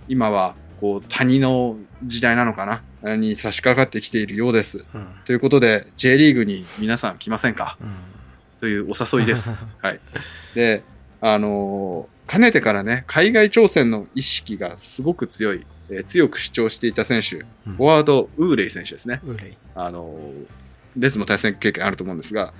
[0.09, 4.85] 今は、こう、谷の時代なのかなに差し掛かってきているようです。
[4.95, 7.77] うんということで、J リーグに皆さん来ませんか？
[7.81, 7.89] うん
[8.61, 9.61] というお誘いです。
[9.83, 10.01] はい。
[10.55, 10.83] で、
[11.21, 19.21] あのーかねてからね、海外挑戦の意識がすごく強い、えー強く主張していた選手、うんフォワード、ウーレイ選手ですね。
[19.25, 20.19] ウレイあの、
[20.97, 22.53] レッズも対戦経験あると思うんですが、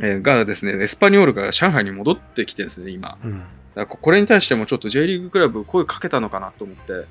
[0.00, 3.18] えーがですね、エスパニョールから上海に戻ってきてるんですね、今。
[3.24, 3.42] うん
[3.88, 7.06] これに対してもちょっと J リーグクラブ声かけたのかなと思って、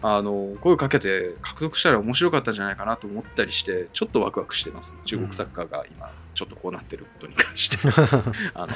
[0.00, 4.96] あの、声かけて獲得したら面白かったんじゃないかなと思ったりして、ちょっとワクワクしてます。
[5.04, 7.78] 中国サッカーが今、ちょっとこうなってることに関して。
[8.54, 8.74] あの、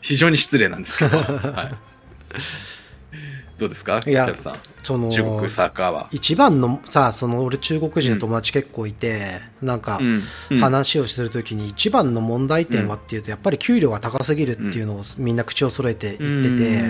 [0.00, 1.18] 非常に失礼なんですけど、
[1.52, 1.76] はい。
[3.60, 4.00] どうですか？
[4.06, 4.54] いやさん。
[4.82, 6.08] その中国サッカーは。
[6.12, 10.58] 一番のさその俺中国人の友達結構いて、なんかうんうん。
[10.58, 16.80] 話をするときに一番の問題点はっていうとやっぱり給料が高すぎるっていうのをみんな口を揃えて言ってて、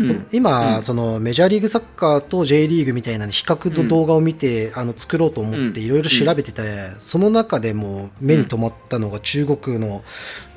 [0.00, 0.82] うんうん今、うん。
[0.82, 5.76] そのメジャーリーグサッカーと J リーグみたいな比較の動画を見て、あの作ろうと思ってうん。
[5.78, 10.02] いろいろ調べてて、その中でも目に留まったのが中国の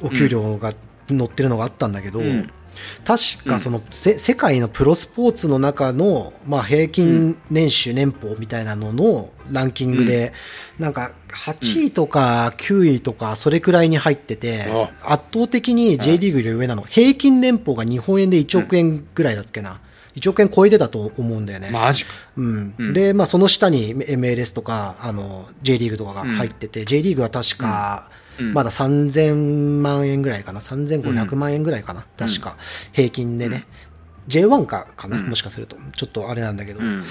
[0.01, 0.73] お給料が
[1.07, 2.49] 載ってるのがあったんだけど、うん
[3.05, 10.33] 確かその、せ世界のプロスポーツの中の、まあ、平均年収、年俸みたいなののランキングで、
[10.79, 14.65] なんか8位とか9位とかそれくらいに入ってて、
[15.03, 19.79] 圧倒的に J リーグより上なの、平均年俸が日本円で1億円ぐらいだっけな、
[20.15, 21.69] 1億円超えてたと思うんだよね。
[21.71, 22.11] マジか。
[22.37, 22.73] うん。
[22.77, 22.93] うん。
[22.93, 28.20] で、まあ、その下に MLS とかあの J リーグとかが入ってて、J リーグは確か、うん
[28.53, 32.57] まだ3000万円ぐらいかな、3500万円ぐらいかな、確か、
[32.91, 33.65] 平均でね、
[34.27, 35.27] J1 かかな、うん。
[35.27, 37.03] もしかすると、ちょっとあれなんだけど、うん。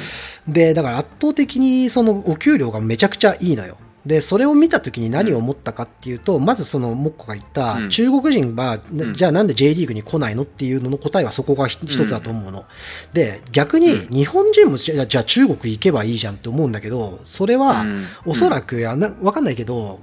[0.49, 3.77] で、だから圧倒的にそのお給料がめちゃくちゃいいのよ。
[4.07, 7.89] で、それを見たときに何を思ったかっていうと、まずその、モッコが言った、うん。
[7.91, 9.13] 中国人は、なうん。
[9.13, 12.65] じゃあなんで J リーグに来ないのっていうのの答えはそこがひ一つだと思うの。
[13.13, 14.09] で、逆にうん。
[14.09, 18.07] 日本人もじゃあじゃあ中国行けばいいじゃんって思うんだけど、それは、うん。
[18.25, 20.01] おそらくやな、わかんないけど、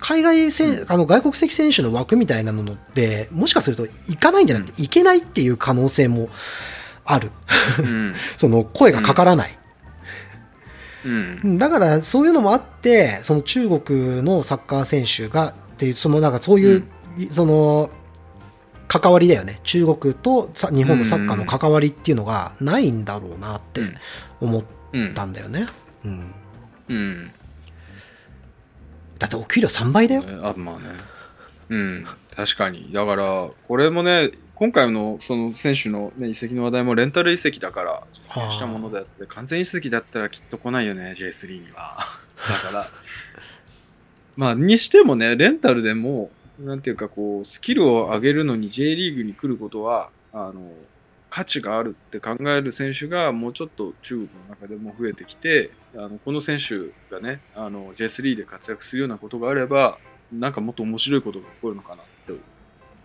[0.00, 6.28] 海外選あの外国籍選手の枠みたいなのって、もしかすると行かないんじゃなくて、行けないっていう可能性も
[7.04, 7.30] ある。
[7.78, 8.14] うん。
[8.38, 9.58] その声がかからない。
[11.04, 11.58] うん。
[11.58, 16.84] だからそういうのもあって、その中国のサッカー選手がっていう、そのなんかそういう、
[17.32, 17.90] その
[18.88, 23.82] 関わりだよね、中国とさ日本のサッカーの関わりっていうのがないんだろうなって
[24.40, 25.14] 思っうん。
[25.14, 25.66] たんだよね。
[26.04, 26.34] うん、
[26.88, 27.30] うん
[29.18, 30.24] だってお給料3倍だよ。
[30.42, 30.82] あまあね。
[31.68, 32.92] うん確かに。
[32.92, 41.98] だからこれもね今回のその選手の、ね、移籍の話題もレンタル移籍だから実現したものであって完全移籍だったらきっと来ないよね J3 には。
[42.48, 42.86] だから
[44.36, 50.72] まあにしてもねレンタルでもなんていうかこうスキルを上げるのに J リーグに来ることはあの
[51.28, 59.98] 価値があるって考える選手がもうちょっと中国の中でも増えてきてあのこの選手がねあの J3 で活躍するようなことがあれば
[60.32, 62.34] なんかもっと面白いことが起こるのかなって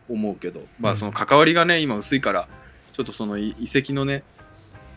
[0.10, 2.48] 思うけど、まあその関わりがね今薄いから
[2.94, 4.24] ちょっとその移移籍のね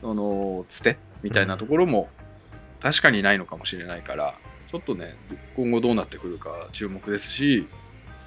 [0.01, 2.09] そのつてみたいなところも
[2.81, 4.35] 確かにないのかもしれないから
[4.67, 5.15] ちちょっとね、
[5.55, 7.69] 今後どうなってくるか注目ですし、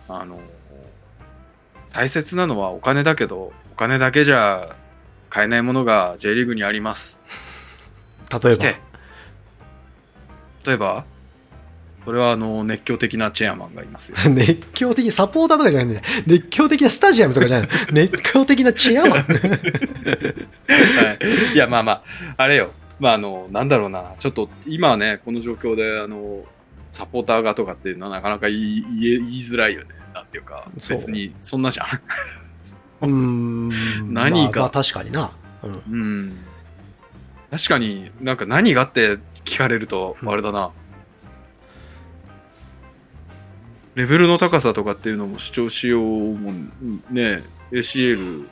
[0.08, 0.40] あの、
[1.92, 4.78] 大切なのはお金だけど、お金だけじゃ
[5.30, 7.20] 買えないものが J リーグにあります。
[8.32, 8.87] 例えば？
[10.68, 11.06] 例えば、
[12.04, 14.18] それはあの熱狂的なチェアマンがいますよ。
[14.32, 19.24] 熱狂的サポーターとかじゃないんだよ熱狂的なスタジアムとかじゃない 熱狂的なチェアマンは
[21.52, 22.04] い、いや、まあまあ、
[22.38, 22.72] あれよ。
[23.00, 24.16] まあ、あの、なんだろうな。
[24.18, 26.46] ちょっと、今はね、この状況で、あの、
[26.92, 29.90] サポーターがとかっていうのはなかなか言い言い言いづらいよね。
[30.14, 31.88] なんていうか、別に、そんなじゃん。
[33.02, 33.70] うーん
[34.14, 35.32] 何かまあ、まあ確かにな、
[35.64, 36.38] うん、うん。
[37.50, 40.72] 確かになんか何がって聞かれると、あれだな。
[43.96, 46.52] レベルの高さとかっていうのも主張しようも
[47.10, 48.48] ね、ACL うん、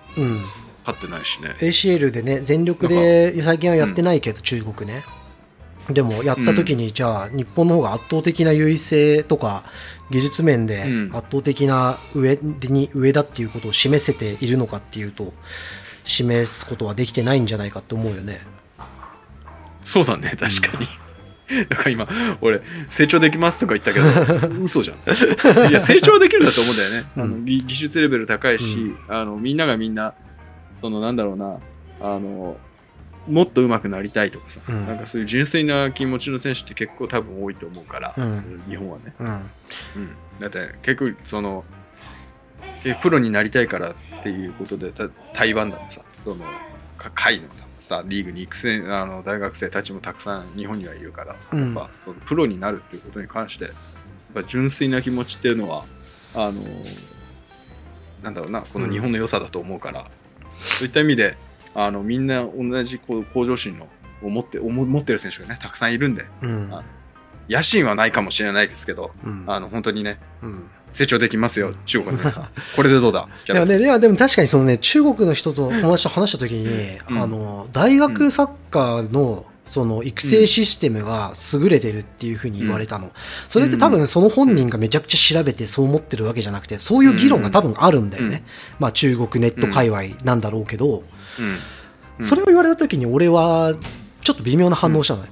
[0.86, 1.50] 勝ってないしね。
[1.50, 5.04] ACL でね全力で最近はやってないけど、中国ね。
[5.90, 9.64] でもやった時に、じゃあ日本の方が圧倒的な優位性とか
[10.10, 11.16] 技術面でうん。
[11.16, 15.34] 圧倒的な上に上だっていうことを示せているのかっていうと
[16.06, 18.40] 示すことはできてないんじゃないかって思うよね
[19.86, 20.88] そうだね、確かに。
[21.70, 22.08] だから今、
[22.42, 24.06] 俺、成長できますとか言ったけど、
[24.64, 25.70] 嘘じゃん。
[25.70, 27.06] いや、成長できるんだと思うんだよね。
[27.16, 30.16] うんあの技技術レベル高いし、あのみんながみんな、
[30.82, 31.60] そのなんだろうな、
[32.02, 32.58] あの、
[33.28, 39.14] もっと上手くなりたいとかさ、うんなんかそういう純粋な気持ちの選手って結構多分多いと思うから、うん日本はね。
[39.20, 39.42] うんうん、
[40.40, 41.64] だって結構その
[42.84, 46.46] えプロになりたいからっていうことでた台湾だとさその
[46.98, 47.48] か会の
[47.86, 51.66] さリーグに育成あの大学生たちもたくさん日本にはいるから、うん。
[51.68, 53.74] やっぱそのプロになるっていうことに関してやっ
[54.34, 55.86] ぱ純粋な気持ちっていうのは
[56.34, 56.62] あの
[58.24, 60.10] なんだろうなこの日本の良さだと思うから、
[60.52, 61.38] そういった意味で
[61.74, 63.88] あのみんな同じこう向上心の
[64.24, 66.70] を持って持ってる選手がねたくさんいるんでうん。
[66.74, 66.84] あ
[67.48, 69.44] 野心はないかもしれないですけどうん。
[69.48, 72.48] あの本当にねうん成長できますよ、中国の皆さん。
[72.74, 73.28] これでどうだ？
[73.46, 77.22] でもね、でもでも確かにそのね、中国の人と友達と話したときに、うん。
[77.22, 83.12] あの、大学サッカーの、その育成システムが優れてるっていうふうに言われたの。
[83.50, 88.46] それって多分その本人がめちゃくちゃ調べてそう思ってるわけじゃなくて、そういう議論が多分あるんだよね。
[88.80, 91.04] まあ中国ネット界隈なんだろうけど、
[91.40, 91.58] うん。
[92.20, 92.26] うん。
[92.26, 93.74] それを言われたときに俺は
[94.22, 95.28] ちょっと微妙な反応したのよ。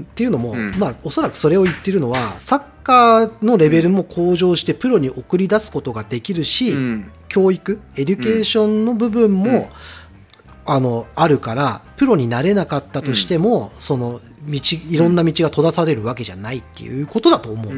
[0.00, 0.72] っていうのも、うん。
[0.78, 7.10] まあおそらくそれを言ってるのは、サッカーのレベルも向上してプロに送り出すことができるし、うん。
[7.28, 9.66] 教育 education の部分も、うん。
[10.64, 17.72] あのあるからプロになれなかったとしても、その道いろんな道が閉ざされるわけじゃないっていうことだと思う、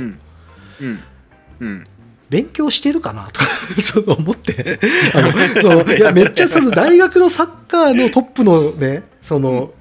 [1.61, 1.87] うん。
[2.31, 3.47] 勉強してるかなとか
[3.81, 4.81] ちょっと思って。
[5.15, 9.73] あのそういやめっちゃその大学のサッカーのトップのねその、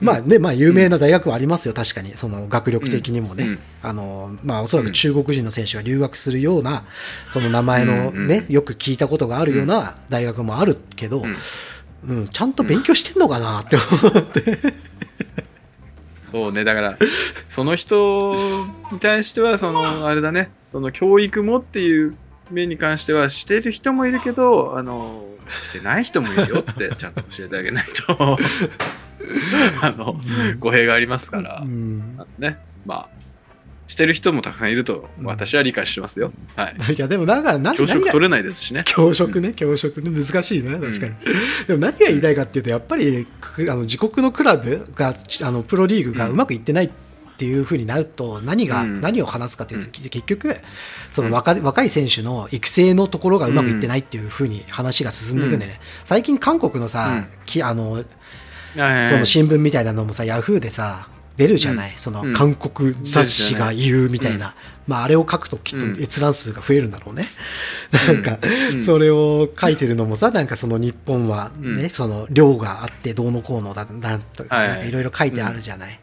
[0.00, 2.16] まあね、まあ有名な大学はありますよ、確かに。
[2.16, 3.44] その学力的にもね。
[3.44, 3.58] うん。
[3.82, 6.84] あの、まあおそらく中国人の選手が留学するような、
[7.32, 11.36] その名前のうんね、よく聞いたことがあるような大学もあるけど、うん。
[12.08, 14.58] うん、ちゃんと勉強してんのかなって思って。
[16.32, 16.96] そうねだから
[17.48, 18.36] その人
[18.92, 22.16] に対してはそのあれだねその教育もっていう
[22.50, 25.24] 面に関してはしてる人もいるけどあの
[25.62, 28.38] してない人もいるよってちゃんと教えてあげないと
[29.82, 30.20] あの
[30.58, 32.18] 語弊がありますから、うん。
[32.38, 32.58] ね。
[32.86, 33.20] まあ
[33.90, 36.76] してる人もたくさんいると私は理解してますよ、はい。
[36.94, 38.82] いや、でもだから何教職取れないですしね。
[38.84, 41.12] 教職ね、教職ね、難しいね、確かに。
[41.66, 45.12] でも何が言いたいかっていうと、やっぱりくあの自国のクラブが、
[45.42, 46.90] あのプロリーグがうまくいってないっ
[47.40, 49.00] ていうふうになると、何が、うん。
[49.00, 50.56] 何を話すかというと、結局、
[51.10, 57.26] その若,、若い選手の育成のところがうまくいってないっていうふうに話が進んでいくんでね、最近、韓国のさ、うん。
[57.46, 58.04] きあの
[58.74, 62.34] その新聞みたいなのもさ、ヤフーでさ、出るじゃない、そのうん。
[62.34, 64.54] 韓国雑誌が言うみたいな、
[64.86, 65.94] まあ、あれを書くときっうん。
[65.96, 67.24] と閲覧数が増えるんだろうね。
[68.06, 68.38] なんか
[68.74, 71.90] うん、それを書いてるのもさ、なんかその日本はね、うん。
[71.90, 75.98] その量があってどうのこうのだ、なんとか、はいろいろ書いてあるじゃない？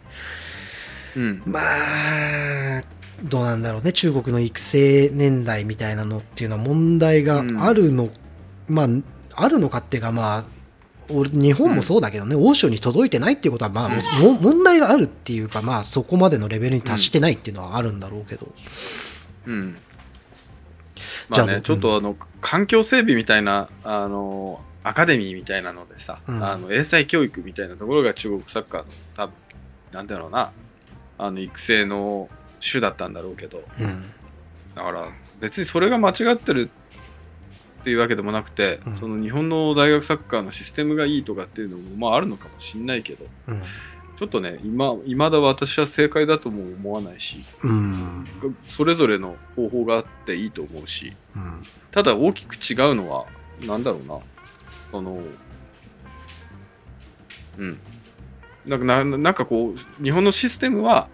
[1.17, 1.43] うん。
[1.45, 2.81] まあ、
[3.23, 8.09] どうなんだろうね、中国の育成年代みたいなのっていうのは問題があるの、
[8.67, 8.87] まあ、
[9.35, 10.45] あるのかっていうか、まあ、
[11.09, 13.89] 俺日本もそうだけどね、欧州に届いてないっていうことは、まあ、
[14.19, 18.47] も問題があるっていうか、まあ、そこまでのレベルに達してないっていうのはあるんだろうけど。
[19.45, 19.77] うん。
[21.29, 26.43] まあね、ちょっとあの環境整備みたいなあのアカデミーみたいなのでさ、うん。
[26.43, 29.33] あの英才教育みたいなところが中国サッカーの多分
[29.91, 30.51] なんだろうな
[31.17, 32.29] あの育成の
[32.59, 33.63] 主だったんだろうけど。
[33.79, 34.11] うん。
[34.75, 36.71] だから別にそれが間違ってるって
[37.89, 38.95] いうわけでもなくて、うん。
[38.95, 43.61] その日本の大学サッカーのシステムがいいとかっていうのもまああるのかもしんないけどうん。
[44.15, 48.25] ちょっとね今未だ私は正解だとも思わないしうん。
[48.63, 51.63] それぞれの方法があっていいと思うしうん。
[51.91, 53.25] ただ大きく違うのは
[53.65, 54.19] なんだろうな。
[54.91, 55.19] その
[57.57, 57.79] うん。
[58.65, 61.07] なんかななんかこう日本のシステムは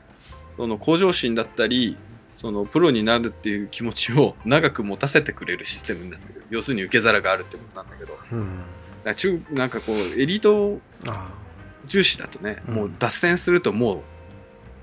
[0.58, 1.98] その向上心だったり
[2.44, 6.44] そのプロになるっていう気持ちを 長く持たせてくれるシステムになってる。
[6.50, 8.20] 要するに受け皿があるってことなんだけど。
[8.34, 8.40] うん。
[9.06, 11.32] なんか中なんかこうエリートあ
[11.88, 12.76] 重視だとね、うん。
[12.76, 14.04] もう脱線するとも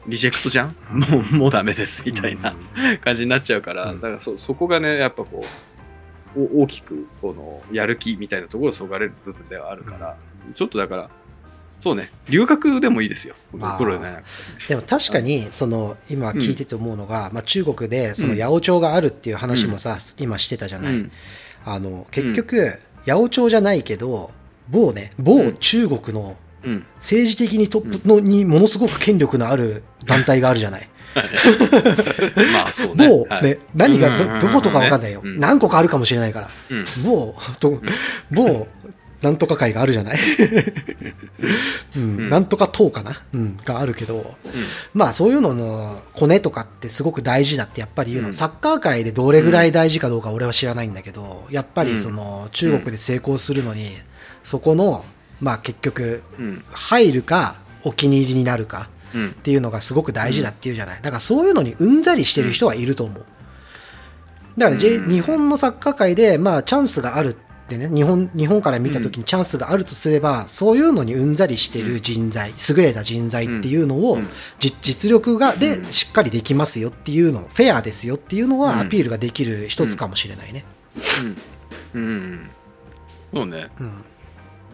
[0.06, 1.00] うリジェクトじゃん、うん。
[1.00, 2.98] もう もうダメですみたいなうん。
[2.98, 4.00] 感じになっちゃうから、うん。
[4.00, 5.42] だからそそこがねやっぱこ
[6.34, 10.16] うお大きくこのやる気みたいなところをそがれる部分ではあるから、
[10.54, 11.10] ちょっとだから
[11.80, 12.10] そうね。
[12.28, 13.34] 留学でもいいですよ。
[13.50, 14.22] プロでね
[14.68, 21.12] でも確かにその今聞いてて思うのが、まあ、中国でその八百長があるっていう話もさ、今してたじゃない、うん。
[21.64, 24.30] あの結局、八百長じゃないけど
[24.68, 26.86] 某ね某中国のうん。
[26.96, 30.88] 政治的にトップのにものすごく権力のある団体があるじゃない。
[32.52, 33.08] まあそうね。
[33.08, 33.44] 某、はい。
[33.44, 34.20] ね、何がうんうん。
[34.20, 35.40] うんうんどどことかわかんないよ、うん。
[35.40, 36.50] 何個かあるかもしれないから。
[36.70, 36.84] うん。
[37.02, 37.80] 某、と
[38.30, 38.68] 某、
[39.22, 40.18] なんとか会があるじゃない、
[41.96, 42.02] うん。
[42.02, 42.28] うん。
[42.30, 44.34] なんとか党かな、うん、があるけど、
[44.94, 48.34] まあそういうののコネとかってすごく大事だってやっぱり言うの、うん。
[48.34, 53.92] サッカー界でどれぐらい大事かどうか俺は知らないんだけど、やっぱりその中国で成功するのに、
[54.42, 55.04] そこの、
[55.40, 56.64] まあ結局、うん。
[56.70, 59.28] 入るかお気に入りになるかうん。
[59.28, 61.00] っていうのがすごく大事だっていうじゃない。
[61.02, 63.24] だからそういうのにうんざりしてる人はいると思う。
[64.56, 65.10] だから、J うん。
[65.10, 74.28] 日本のサッカー界で、まあチャンスがあるってね、日本、日本から見た時にチャンスがあるとすれば、そういうのにうんざりしてる人材、優れた人材っていうのを、うん。
[74.58, 78.80] じ実力が、で、しっかりできますよっていうの、フェアですよっていうのはうん。
[78.80, 80.64] アピールができる一つかもしれないね。
[81.94, 82.02] うん。
[82.02, 82.50] うん。
[83.32, 83.68] そうね。
[83.80, 83.92] うん。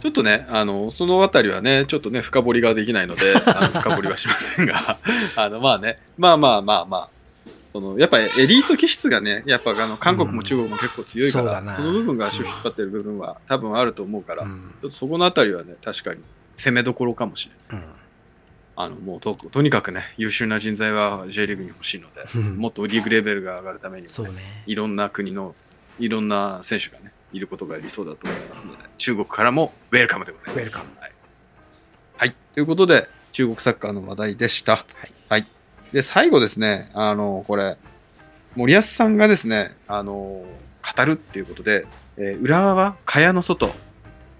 [0.00, 4.98] ちょっとね、あの、そのあたりはね、ちょっとね、深掘りができないので、あの深掘りはしませんが、
[5.36, 7.10] あの、まあね、まあまあまあまあ、
[7.76, 16.22] そのやっぱエリート気質がね、やっぱあの韓国も中国も結構強いから、うんその部分が足を引っ張ってる部分は多分あると思うから、ちうんょっとそこのあたりはね、確かに
[16.56, 17.84] 攻めどころかもしれない。
[17.84, 17.88] うん
[18.78, 24.62] あの、もうと、とにかくね、優秀な人材は J リーグに欲しいので、うんもっとリーグレベルが上がるためにもね、ね。
[24.66, 25.54] いろんな国の
[25.98, 30.92] いろんな選手がね、いることが理想だと思いますので、中国からもウェルカムでございます。
[30.98, 31.12] はい。
[32.18, 32.34] はい。
[32.54, 34.84] ということで、中国サッカーの話題でした。
[35.28, 35.46] はい。
[35.92, 37.76] で、最後ですね、あの、これ、
[38.54, 43.70] 森保さんがですね、あの、語るっていうことで、えー浦和は蚊帳の外、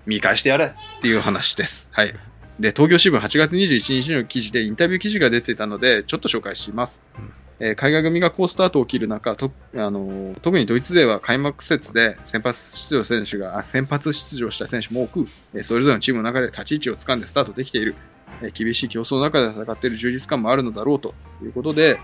[0.07, 1.89] 見返してやれっていう話です。
[1.93, 2.15] はい。
[2.59, 7.05] で、東京新聞8月21日の記事でインタビュー記事が出てたので、ちょっと紹介します。
[7.59, 17.95] えー海外組が好スタートを切る中、とあのー特にドイツ勢は開幕節で先発出場選手があ先発出場した選手も多く、えーそれぞれのチームの中で立ち位置を掴んでスタートできている、
[18.43, 21.99] えー厳しい競争の中で戦っている充実感もあるのだろうということで、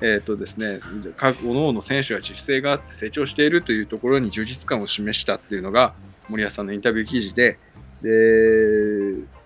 [0.00, 0.78] えーとですね、
[1.16, 5.94] 各々の選手が自主性があって成長しているというところに充実感を示したっていうのが
[6.28, 7.58] 森保さんのインタビュー記事で、
[8.02, 8.10] で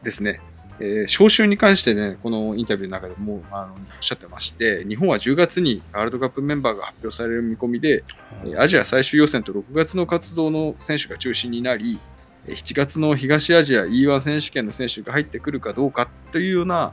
[0.03, 0.41] ですね、
[0.81, 8.03] えー招集に関してね、このインタビューの中でもあのおっしゃってまして、日本は10月にワールドカップメンバーが発表される見込みで、
[8.45, 12.10] えーアジア最終予選と6月の活動の選手が中心になり、えー
[12.47, 16.93] 7月の東アジア E1 選手権の選手が入ってくるかどうかというような、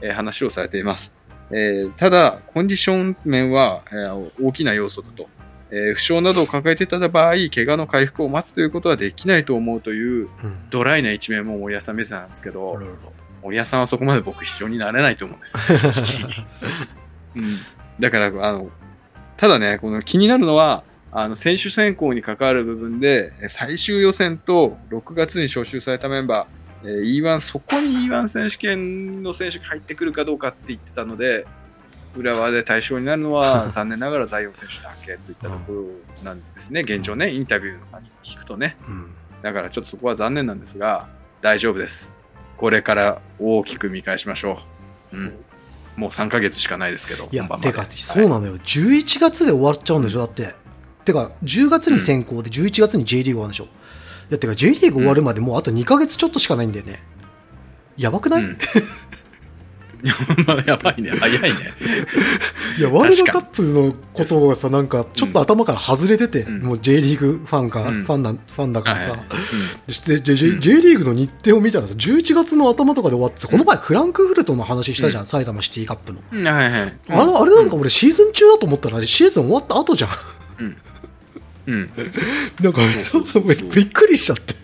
[0.00, 1.14] えー話をされています。
[1.50, 5.28] えーただ、コンディション面は、えー大きな要素だと。
[5.70, 10.68] えー負傷などを抱えていた場合、怪我の回復を待つということはできないと思うといううん。
[10.70, 12.98] ドライな一面も森保さん見せたんですけど、あららら
[13.42, 15.62] 森保さんはそこまで僕非常になれないと思うんですよ、
[17.36, 17.58] うん、
[17.98, 18.70] だから、あの、
[19.36, 31.46] ただね、この気になるのは、あの、選手選考に関わる部分で、え最終予選と6月に招集されたメンバー、えー E1、そこに E1 選手権の選手が入ってくるかどうかって言ってたので、
[32.16, 35.84] 浦和で対象になるのは 残念ながらザイオン選手だけといったところ
[36.24, 38.76] なんですね、現状ね、インタビューの感じを聞くとね。
[38.88, 39.10] うん。
[39.42, 41.08] だからちょっとそこは残念なんですが、
[41.42, 42.14] 大丈夫です。
[42.56, 44.58] これから大きく見返しましょ
[45.12, 45.16] う。
[45.16, 45.34] うん。
[45.96, 48.56] もう3ヶ月しかないですけど、いや、てか、そうなのよ。
[48.56, 50.61] 11月で終わっちゃうんでしょ、だって。
[51.04, 53.64] てか、10月に先行で11月に J リーグ終わるんでしょ。
[53.64, 53.66] い
[54.30, 57.02] や、てか、J リーグ終わるまでもうあと2ヶ月ちょっとしかないんだよね。
[57.96, 58.58] やばくない、 うん
[60.66, 61.48] やばいね、早いね。
[62.78, 69.10] いや、ワールドカップのことがさ、なんか、ちょっと頭から外れてて、うんもう J リーグファンか、うんファンな、ファンだからさ。
[69.10, 69.20] はい
[70.06, 76.20] でで J, J リーグの日程を見たらさ、11月の頭とかで終わってさ、この前フランクフルトの話したじゃん、埼玉シティカップの。
[76.32, 76.48] うん。
[76.48, 76.94] はいはい。
[77.10, 80.10] あのあれなんか俺シーズン中だと思ったら、シーズン終わった後じゃん。
[81.66, 81.74] うん。
[81.74, 81.90] うん。
[82.62, 82.80] なんか、
[83.74, 84.54] びっくりしちゃって。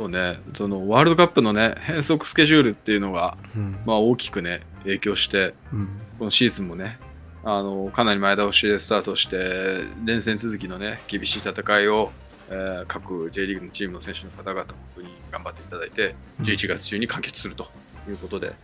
[0.00, 5.88] そうね、そのワールドカップのね、変則スケジュールっていうのが、うんまあ大きくね、影響して、うん
[6.18, 6.96] このシーズンもね、
[7.44, 12.12] あの、かなり前倒しでスタートして、連戦続きのね、厳しい戦いを、
[12.48, 14.66] えー各 J リーグのチームの選手の方々、本
[14.96, 17.70] 当に頑張っていただいて、うん11月中に完結すると
[18.08, 18.54] いうことで、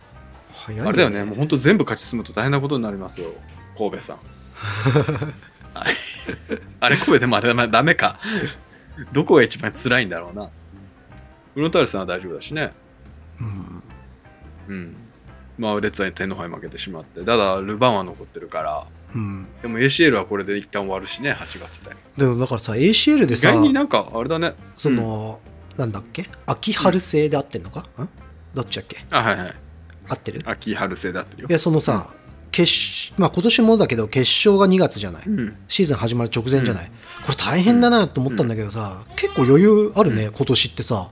[0.53, 3.27] 早いあれだよね、もう本当全部勝ち進むと大変なことになりますよ、
[3.77, 4.17] 神戸さん。
[5.79, 5.93] はい、
[6.79, 8.19] あれ、神戸でもあれだダメか。
[9.13, 10.49] どこが一番辛いんだろうな。
[11.53, 12.73] フロンターレさんは大丈夫だしね。
[13.39, 13.83] うん
[14.67, 14.95] うん。
[15.57, 17.23] まあ、レッツは天皇杯負けてしまって。
[17.23, 18.85] ただ、ルヴァンは残ってるから。
[19.15, 21.95] うんでも ACL はこれで一旦終わるしね、8月で。
[22.17, 24.53] でもだからさ ACL でさ意外になんか、あれだね。
[24.75, 25.39] その、
[25.77, 26.29] なんだっけ？
[26.45, 28.09] 秋春制で合ってんのか、ん、
[28.53, 29.05] どっちだっけ？
[29.09, 29.53] あ、はいはい。
[30.09, 30.41] 合ってる？
[30.45, 31.51] 秋春制だってるよい。
[31.53, 32.11] やそのさ、
[32.51, 35.55] 決しまあ今年もだけど決勝が2月じゃない、うん。
[35.67, 36.91] シーズン始まる直前じゃない、
[37.25, 41.09] これ大変だなと思ったんだけどさ、結構余裕あるね、今年ってさ。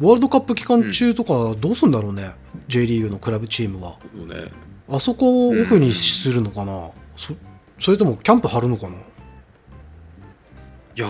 [0.00, 2.34] ワールドカップ期間中とかどうすんだろうね、
[2.66, 3.96] J リーグのクラブチームは。
[4.14, 4.50] ね。
[4.90, 7.34] あそこをオフにするのかな、そ
[7.80, 8.96] それともキャンプ張るのかな。
[10.96, 11.08] いや、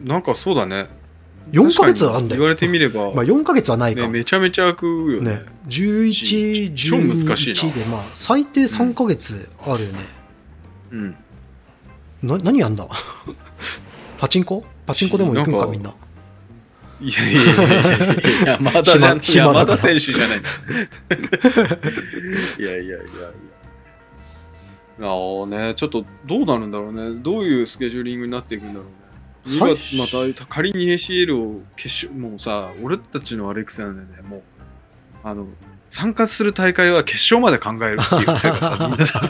[0.00, 0.88] なんかそうだね。
[1.52, 5.30] 4ヶ月はあんだよ言われてみれば、まあ4ヶ月はないか、ね、めちゃめちゃ開くよね。
[5.32, 9.98] ね、11、超難しいな11で、まあ、最低3ヶ月あるよね。
[10.92, 11.16] うん。
[12.22, 12.86] な何やんだ？
[14.18, 14.64] パチンコ？
[14.86, 15.92] パチンコでも行くんなんかかみんな。
[17.00, 20.38] いやいやいやいやいや、まだじゃん、山田選手じゃない。
[22.58, 23.04] いやいやいやいや。
[25.00, 27.18] ああね、ちょっとどうなるんだろうね。
[27.20, 28.90] どういうスケジューリングになっていくんだろうね。
[29.46, 34.28] 2最月また仮に ACL を決勝、もうさ、俺たちの悪い癖なんだよね。
[34.28, 34.42] もう、
[35.22, 35.46] あの、
[35.90, 39.20] 参加する大会は決勝まで考えるっていう癖がさ、みんなさ、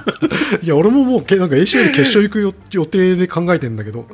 [0.62, 4.06] いや、俺ももうけなんか ACL 決勝行くよ予定で考えてんだけど。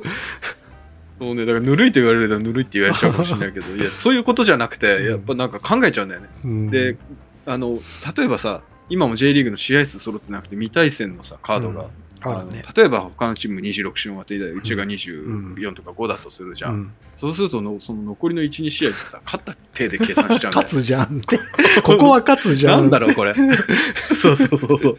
[1.18, 6.28] そうね、だからぬるいと言われるとぬるいって言われちゃうかもしれないけど、いや、そういうことじゃなくて、やっぱなんか考えちゃうんだよね。
[6.44, 6.96] うんで、
[7.44, 7.78] あの、
[8.16, 11.90] 例えばさ、今も J リーグの試合数揃ってなくて、未対戦のさ、カードが、うん
[12.22, 16.74] あるねの例えば他のチーム26勝終わっていたら、うちが24とか5だとするじゃん。
[16.74, 20.68] うんそうするとの、その残りの1、2試合ってさ、勝った手で計算しちゃうんだよ勝。
[20.68, 21.38] つじゃんって。
[21.82, 22.80] ここは勝つじゃん。
[22.80, 23.34] なんだろう、これ。
[24.16, 24.98] そうそうそうそう。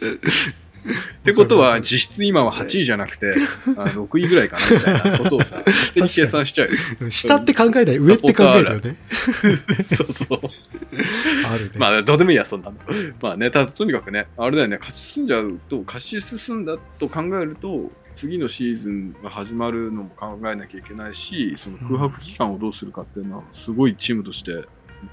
[1.22, 3.34] ってことは、実質今は8位じゃなくて、
[3.78, 5.62] あ6位ぐらいかな、みたいなことをさ、
[5.94, 7.12] 計算しちゃうよ。
[7.12, 8.98] 下って考えない、上って考えるよね。
[9.84, 10.40] そうそう。
[11.48, 11.72] あるね。
[11.78, 12.78] まあ、どうでもいいや、そんなの。
[13.22, 24.66] まあね、ただ、とにかくね、あれだよね、勝ち進んじゃうと、勝ち進んだと考えると、次のシーズンが始まるのも考えなきゃいけないし、その空白期間をどうするかっていうのは、すごいチームとして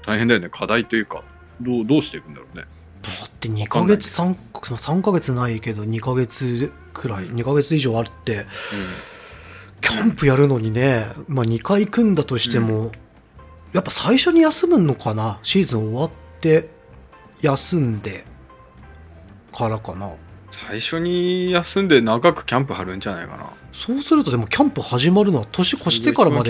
[0.05, 1.23] 大変だよね、課題というか、
[1.61, 2.65] どうどうしていくんだろうね。
[3.01, 8.45] だって2ヶ月3、3ヶ月ないけど2ヶ月くらい、2ヶ月以上あるって、
[9.81, 12.91] キャンプやるのにね、まあ2回行くんだとしても、
[13.71, 15.39] やっぱ最初に休むのかな？
[15.43, 16.69] シーズン終わって
[17.41, 18.25] 休んで
[19.55, 20.11] からかな。
[20.51, 23.53] 最初に休んで長くキャンプ張るんじゃないかな。
[23.71, 26.49] そうするとでもキャンプ始まるのは年越してからまで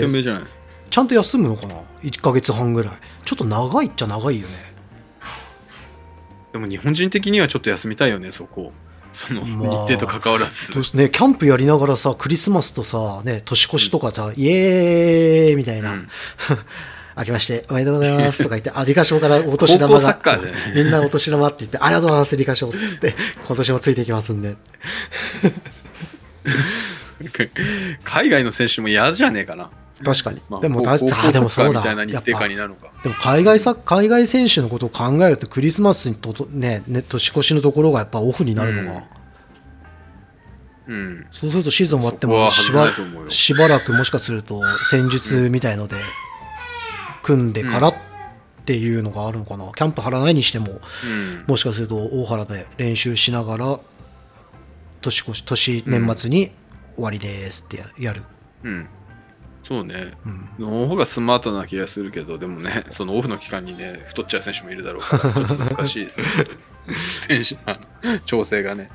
[0.90, 2.94] ちゃんと休むのかな ?1 ヶ月半ぐらい。
[3.24, 4.69] ちょっと長いっちゃ長いよね。
[6.52, 8.72] でも日本人的にはちょっと休みたいよね、そこ。
[9.12, 10.72] その日まあ程と関わらず。
[10.72, 16.08] そうね、キャンプやりながらさ、クリスマスとさ、ね、年越しとかさ、イエーイみたいな、うん
[17.16, 20.18] 明けましておめでとうございますとか言って、 あ、リカ賞からお年玉が、
[20.74, 23.14] みんなお年玉って言って、ありがとうございます、リカ賞って言って、
[23.46, 24.56] 今年もついていきますんで。
[28.04, 29.70] 海外の選手も嫌じゃねえかな。
[30.04, 30.40] 確かに。
[30.48, 31.84] まあでも、たあ、でもそうだ。
[31.84, 32.48] やっぱ。
[32.48, 32.54] で
[33.08, 39.02] も海外さ、海外選手のことを考えると、クリスマスにとと、ね、ね、年越しのところがやっぱオフになるのが、
[40.86, 41.26] うん。
[41.30, 42.88] そうするとシーズン終わってもしば
[43.28, 45.94] しばらくもしかすると戦術みたいので
[47.22, 47.94] 組んでからっ
[48.64, 51.44] ていうのがあるのかな、キャンプ張らないにしてもうん。
[51.46, 53.78] もしかすると大原で練習しながら
[55.00, 56.50] 年越し年年末に
[56.96, 58.22] 終わりですってややる、
[58.64, 58.88] うん。
[59.70, 60.14] そうね。
[60.26, 66.24] うんの方がスマートな気がするけど、でもね、そのオフの期間にね、太っちゃう選手もいるだろうから、ちょっと難しいですね。
[67.28, 68.90] 選手、あの調整がね。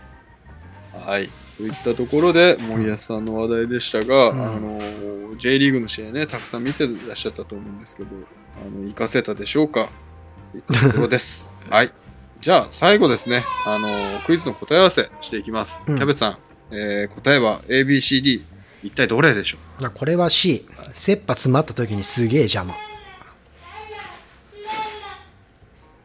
[1.05, 1.29] はい。
[1.57, 4.81] といったところで、森保さんの話題でしたが、うんあの、
[5.37, 8.09] J リーグの試合ね、たくさん見てらっしゃったと思うんですけど、
[8.61, 9.87] あの、活かせたでしょうか？
[10.51, 11.49] といったところです。
[11.71, 11.91] はい。
[12.41, 13.87] じゃあ、最後ですね、あの、
[14.25, 15.81] クイズの答え合わせしていきます。
[15.87, 16.37] うんキャベツさん、
[16.71, 18.41] えー答えは ABCD、
[18.85, 19.89] 一体どれでしょう？
[19.89, 22.73] これは C 切羽詰まった時にすげえ邪魔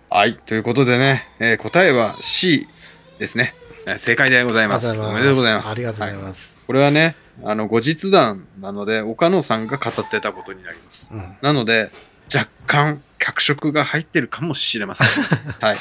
[0.08, 0.36] はい。
[0.46, 2.66] ということでね、えー答えは C
[3.18, 3.54] ですね。
[3.86, 5.02] えー正解でございます。
[5.02, 5.70] おめでとうございます。
[5.70, 11.10] ありがとうございはます、これはね、あの、後日談なので、岡野さんが語ってたことになります。
[11.12, 11.90] うんなので、
[12.34, 15.06] 若干、脚色が入ってるかもしれません。
[15.60, 15.78] はい。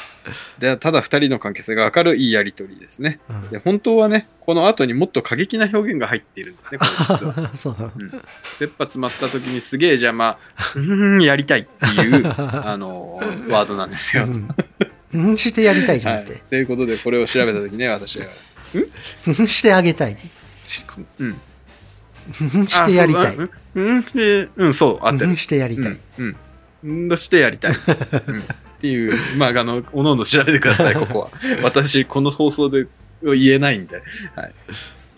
[0.58, 3.18] で、ただ二人の関係性がわかるいいやりとりですね。
[3.30, 7.50] うんで、本当はね、この後にもっと過激な表現が入っているんですね、これ実は。
[7.56, 8.10] そうん、
[8.52, 10.36] 切羽詰まった時にすげえ邪魔、
[10.76, 14.24] うーん、やりたいっていう、 あの、ワードなんですよ。
[14.24, 14.48] うん
[15.12, 16.16] うんしてやりたいじゃは。
[16.18, 18.26] ないくて、ということで、これを調べた時ね、私は。
[19.26, 20.16] うんしてあげたい。
[20.68, 20.84] し
[21.18, 21.40] うん。
[22.54, 23.36] う んしてやりたい。
[23.36, 25.36] ううん、うん、してうん、そう、合ってるうん。
[25.36, 25.98] してやりたい。
[26.18, 26.36] うん。
[26.82, 27.08] うん。
[27.10, 27.72] うん、してやりたい。
[27.72, 28.40] うん。
[28.40, 28.42] っ
[28.80, 31.30] ていう、まあ、あの、おのおの調べてください、ここは。
[31.62, 32.86] 私、この放送で
[33.22, 34.02] 言えないんで。
[34.34, 34.54] はい。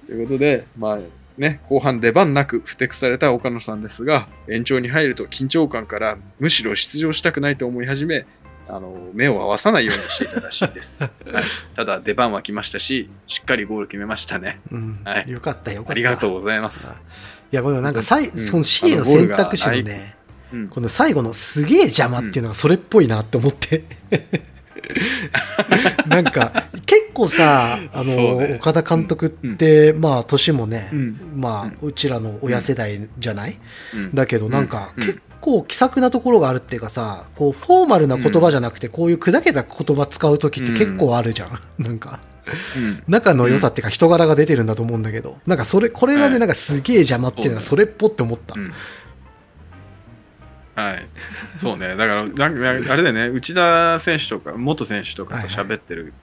[0.06, 0.98] ということで、まあ、
[1.38, 8.26] ね、後半出番なく不適された岡野さんですが、延長に入ると緊張感からむしろ出場したくないと思い始め、
[8.68, 11.02] あの、目を合わさないようにしていたらしいです。
[11.04, 11.12] はい、
[11.74, 14.60] ただ、出番は来ましたし、しっかりゴール決めましたね。
[14.70, 15.00] うん。
[15.04, 15.30] はい。
[15.30, 15.92] よかったよかった。
[15.92, 16.94] ありがとうございます。
[17.52, 18.38] いや、このなんかさい、うん。
[18.38, 20.14] その C の選択肢のね、
[20.52, 20.68] うん。
[20.68, 23.84] この最後のすげえ邪魔っていうのがそれっぽいなって思って。
[26.08, 28.56] なんか、結構さ、あの、ね。
[28.58, 31.32] 岡田監督って、まあ、年もね、うん。
[31.36, 33.58] まあ、うちらの親世代じゃない、
[33.94, 34.14] うん。
[34.14, 35.04] だけど、なんか、うん。
[35.04, 41.60] 結構気さくなところがあるっていうかさ、こう、フォーマルな言葉じゃなくて、こういう砕けた言葉使う時って結構あるじゃん。
[41.82, 42.20] なんか。
[42.76, 43.02] うん。
[43.08, 48.54] 仲の良さっていうか人柄が出てるんだと思うんだけど、なんかそれ、これがね、はいなんかすげえ邪魔っていうのがそれっぽって思った。
[48.56, 48.72] うん
[50.74, 51.06] はい。
[51.60, 51.96] そうね。
[51.96, 56.14] だから、なんかあれだよね、内田選手とか、元選手とかと喋ってる、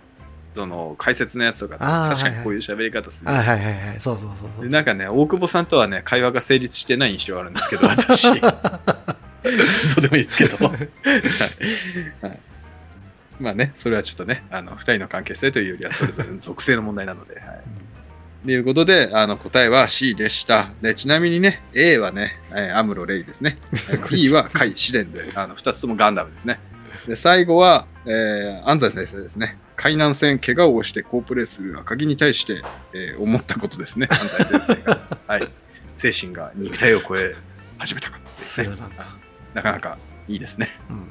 [0.56, 3.32] その、解説のやつとか確かにこういう喋り方する。
[3.32, 4.66] あはいはいはい、そうそうそうそう。
[4.66, 8.30] でなんかね、大久保さんとはね、会話が成立してない印象があるんですけど、 私。
[8.41, 8.47] ど
[9.97, 10.58] うでもいいですけど。
[10.68, 10.78] はい
[12.22, 12.39] はい
[13.39, 17.62] まあね、それはちょっとね、あの、二人の関係性というよりは、それぞれの属性の問題なので、はい。
[18.43, 20.70] ということで、あの、答えは C でした。
[20.82, 23.58] で、ちなみにね、A はね、えーアムロ・レイですね。
[23.89, 26.60] えー B はカイ・シデンで、あの、二つともガンダムですね。
[27.08, 29.58] で、最後は、えー安西先生ですね。
[29.82, 32.62] 海南戦、怪我をして好プレーする赤木に対して、
[32.94, 34.08] えー思ったことですね。
[34.12, 35.18] 安西先生が。
[35.26, 35.48] はい。
[35.96, 37.34] 精神が肉体を超え
[37.78, 39.06] 始めたかっうねそうなんだ。
[39.54, 40.68] なかなかいいですね。
[40.90, 41.08] うん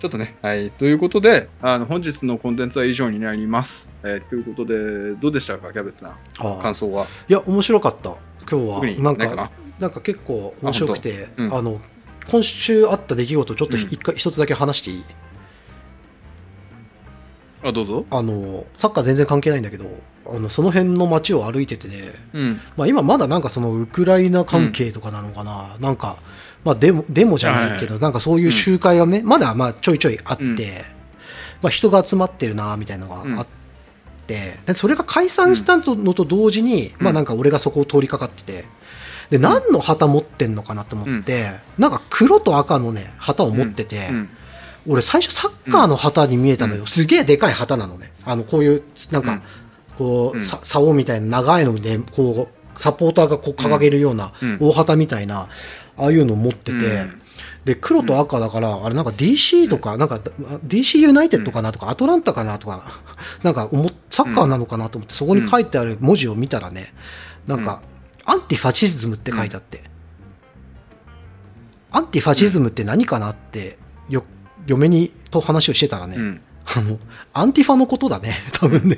[0.00, 0.70] ちょっとね、はい。
[0.72, 3.90] ということで、あの、本日のコンテンツは以上になります。
[4.02, 6.60] えーということで、どうでしたか、キャベツさん？
[6.60, 7.06] 感想は？
[7.26, 8.10] いや、面白かった。
[8.50, 9.02] 今日は。
[9.02, 11.80] なんかなんか結構面白くて、あうんあの、
[12.30, 15.04] 今週あった出来事、ちょっとうん一回、一つだけ話していい？
[17.64, 18.04] あ、どうぞ。
[18.10, 19.86] あの、サッカー全然関係ないんだけど、
[20.26, 22.60] あの、その辺の街を歩いててね、うん。
[22.76, 26.16] まあ今まだなんかそのウクライナ関係とかなのかな、なんか、
[26.62, 30.56] まあデモ、デモじゃないけど、なんかそういう集会がね、まだまあちょいちょいあって、うん。
[31.62, 33.46] まあ人が集まってるな、みたいなのがあっ
[34.26, 37.04] て、でそれが解散したのと同時に、うん。
[37.04, 38.66] まあなんか俺がそこを通りかかってて、
[39.30, 44.28] で、何の旗持ってんのかなと思って、なんか黒と赤のね、旗を持ってて、うん。
[44.86, 46.82] 俺最初サッカーの旗に見えたのよ。
[46.82, 46.86] うん。
[46.86, 48.12] すげえでかい旗なのね。
[48.24, 49.42] あの、こういう、なんか、
[49.96, 50.44] こう、うん。
[50.44, 54.58] さ竿みたいな長いので、こう、サポーターがこう掲げるようなうん。
[54.60, 55.48] 大旗みたいな、
[55.96, 57.20] ああいうのを持ってて、うん。
[57.64, 60.16] で、黒と赤だから、あれなんか DC とか、なんか
[60.66, 62.84] DC ユナイテッドかなとか、アトランタかなとか、
[63.42, 63.70] なんか
[64.10, 66.92] サッカーなのかなと思って、そこに書いてある文字を見たらね、
[67.46, 67.80] なんか、
[68.26, 69.82] antifascism って書いてあって、
[71.90, 73.78] antifascism って何かなって、
[74.08, 74.24] よ、
[74.66, 76.40] 嫁にと話をしてたらね、うん。
[76.76, 76.98] あの、
[77.34, 78.36] アンティファのことだね。
[78.58, 78.96] 多分ね。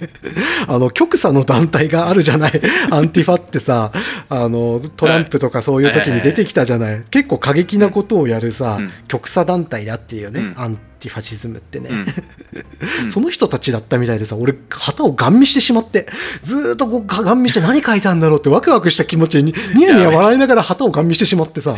[0.68, 2.60] あの、極左の団体があるじゃない。
[2.90, 3.90] アンティファってさ、
[4.28, 7.02] あの、トランプとかそういう時に出てきたじゃない。
[7.10, 11.90] 結構過激なことをやるさ、うん極左団体だっていうね、うん antifascism ってね。
[11.90, 12.06] うん
[13.10, 16.06] その人たちだったみたいでさ、俺、旗をガン見してしまって、
[16.42, 21.76] ずーっとこうガン見して何書いたんだろうってワクワクした気持ちに、ニヤニヤ笑いながら旗をガン見してしまってさ、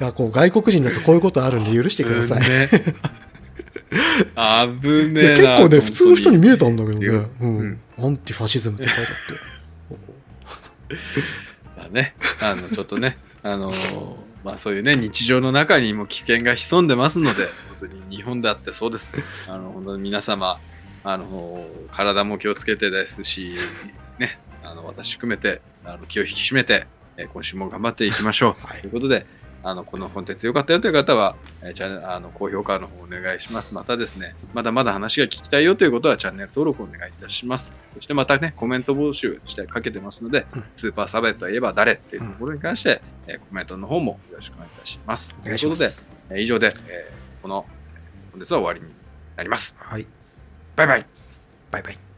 [0.00, 2.40] いや、こう外国人だとこういうことあるんで許してください。
[2.40, 2.68] ね。
[3.92, 7.06] 危いねえ結構ね、普通の人に見えたんだけどね。
[7.08, 7.78] ううんん。
[7.98, 9.06] アンティファシズムって書いてあっ
[9.96, 10.02] て。
[11.78, 19.12] まあね、あの、ちょっとね、あのーまあそういうね、日常の中にも危険が潜んでますので、本当に日本であってそうです。
[19.48, 20.58] あの、本当に皆様、
[21.04, 23.56] あの、体も気をつけてですし、
[24.18, 26.86] ね、あの、私含めて、あの、気を引き締めて、
[27.16, 28.66] えー今週も頑張っていきましょう。
[28.66, 29.26] はいということで、
[29.64, 33.74] あの、このコンテンツ良かったよという方は、えーチャンネル、あの、高評価の方お願いします。
[33.74, 37.74] またですね、まだまだ話が聞きたいよということはチャンネル登録お願いいたします。
[37.94, 45.36] そしてまたね、コメント募集してかけてますので、うんスーパーサベといえば誰っていうところに関して、えーコメントの方もよろしくお願いいたします。
[45.42, 45.96] お願いしますというこ
[46.28, 47.66] とで、えー以上で、えーこの
[48.32, 48.94] コンテンツは終わりに
[49.36, 49.76] なります。
[49.78, 50.06] はい。
[50.76, 51.06] バイバイ。
[51.70, 52.11] バイバイ。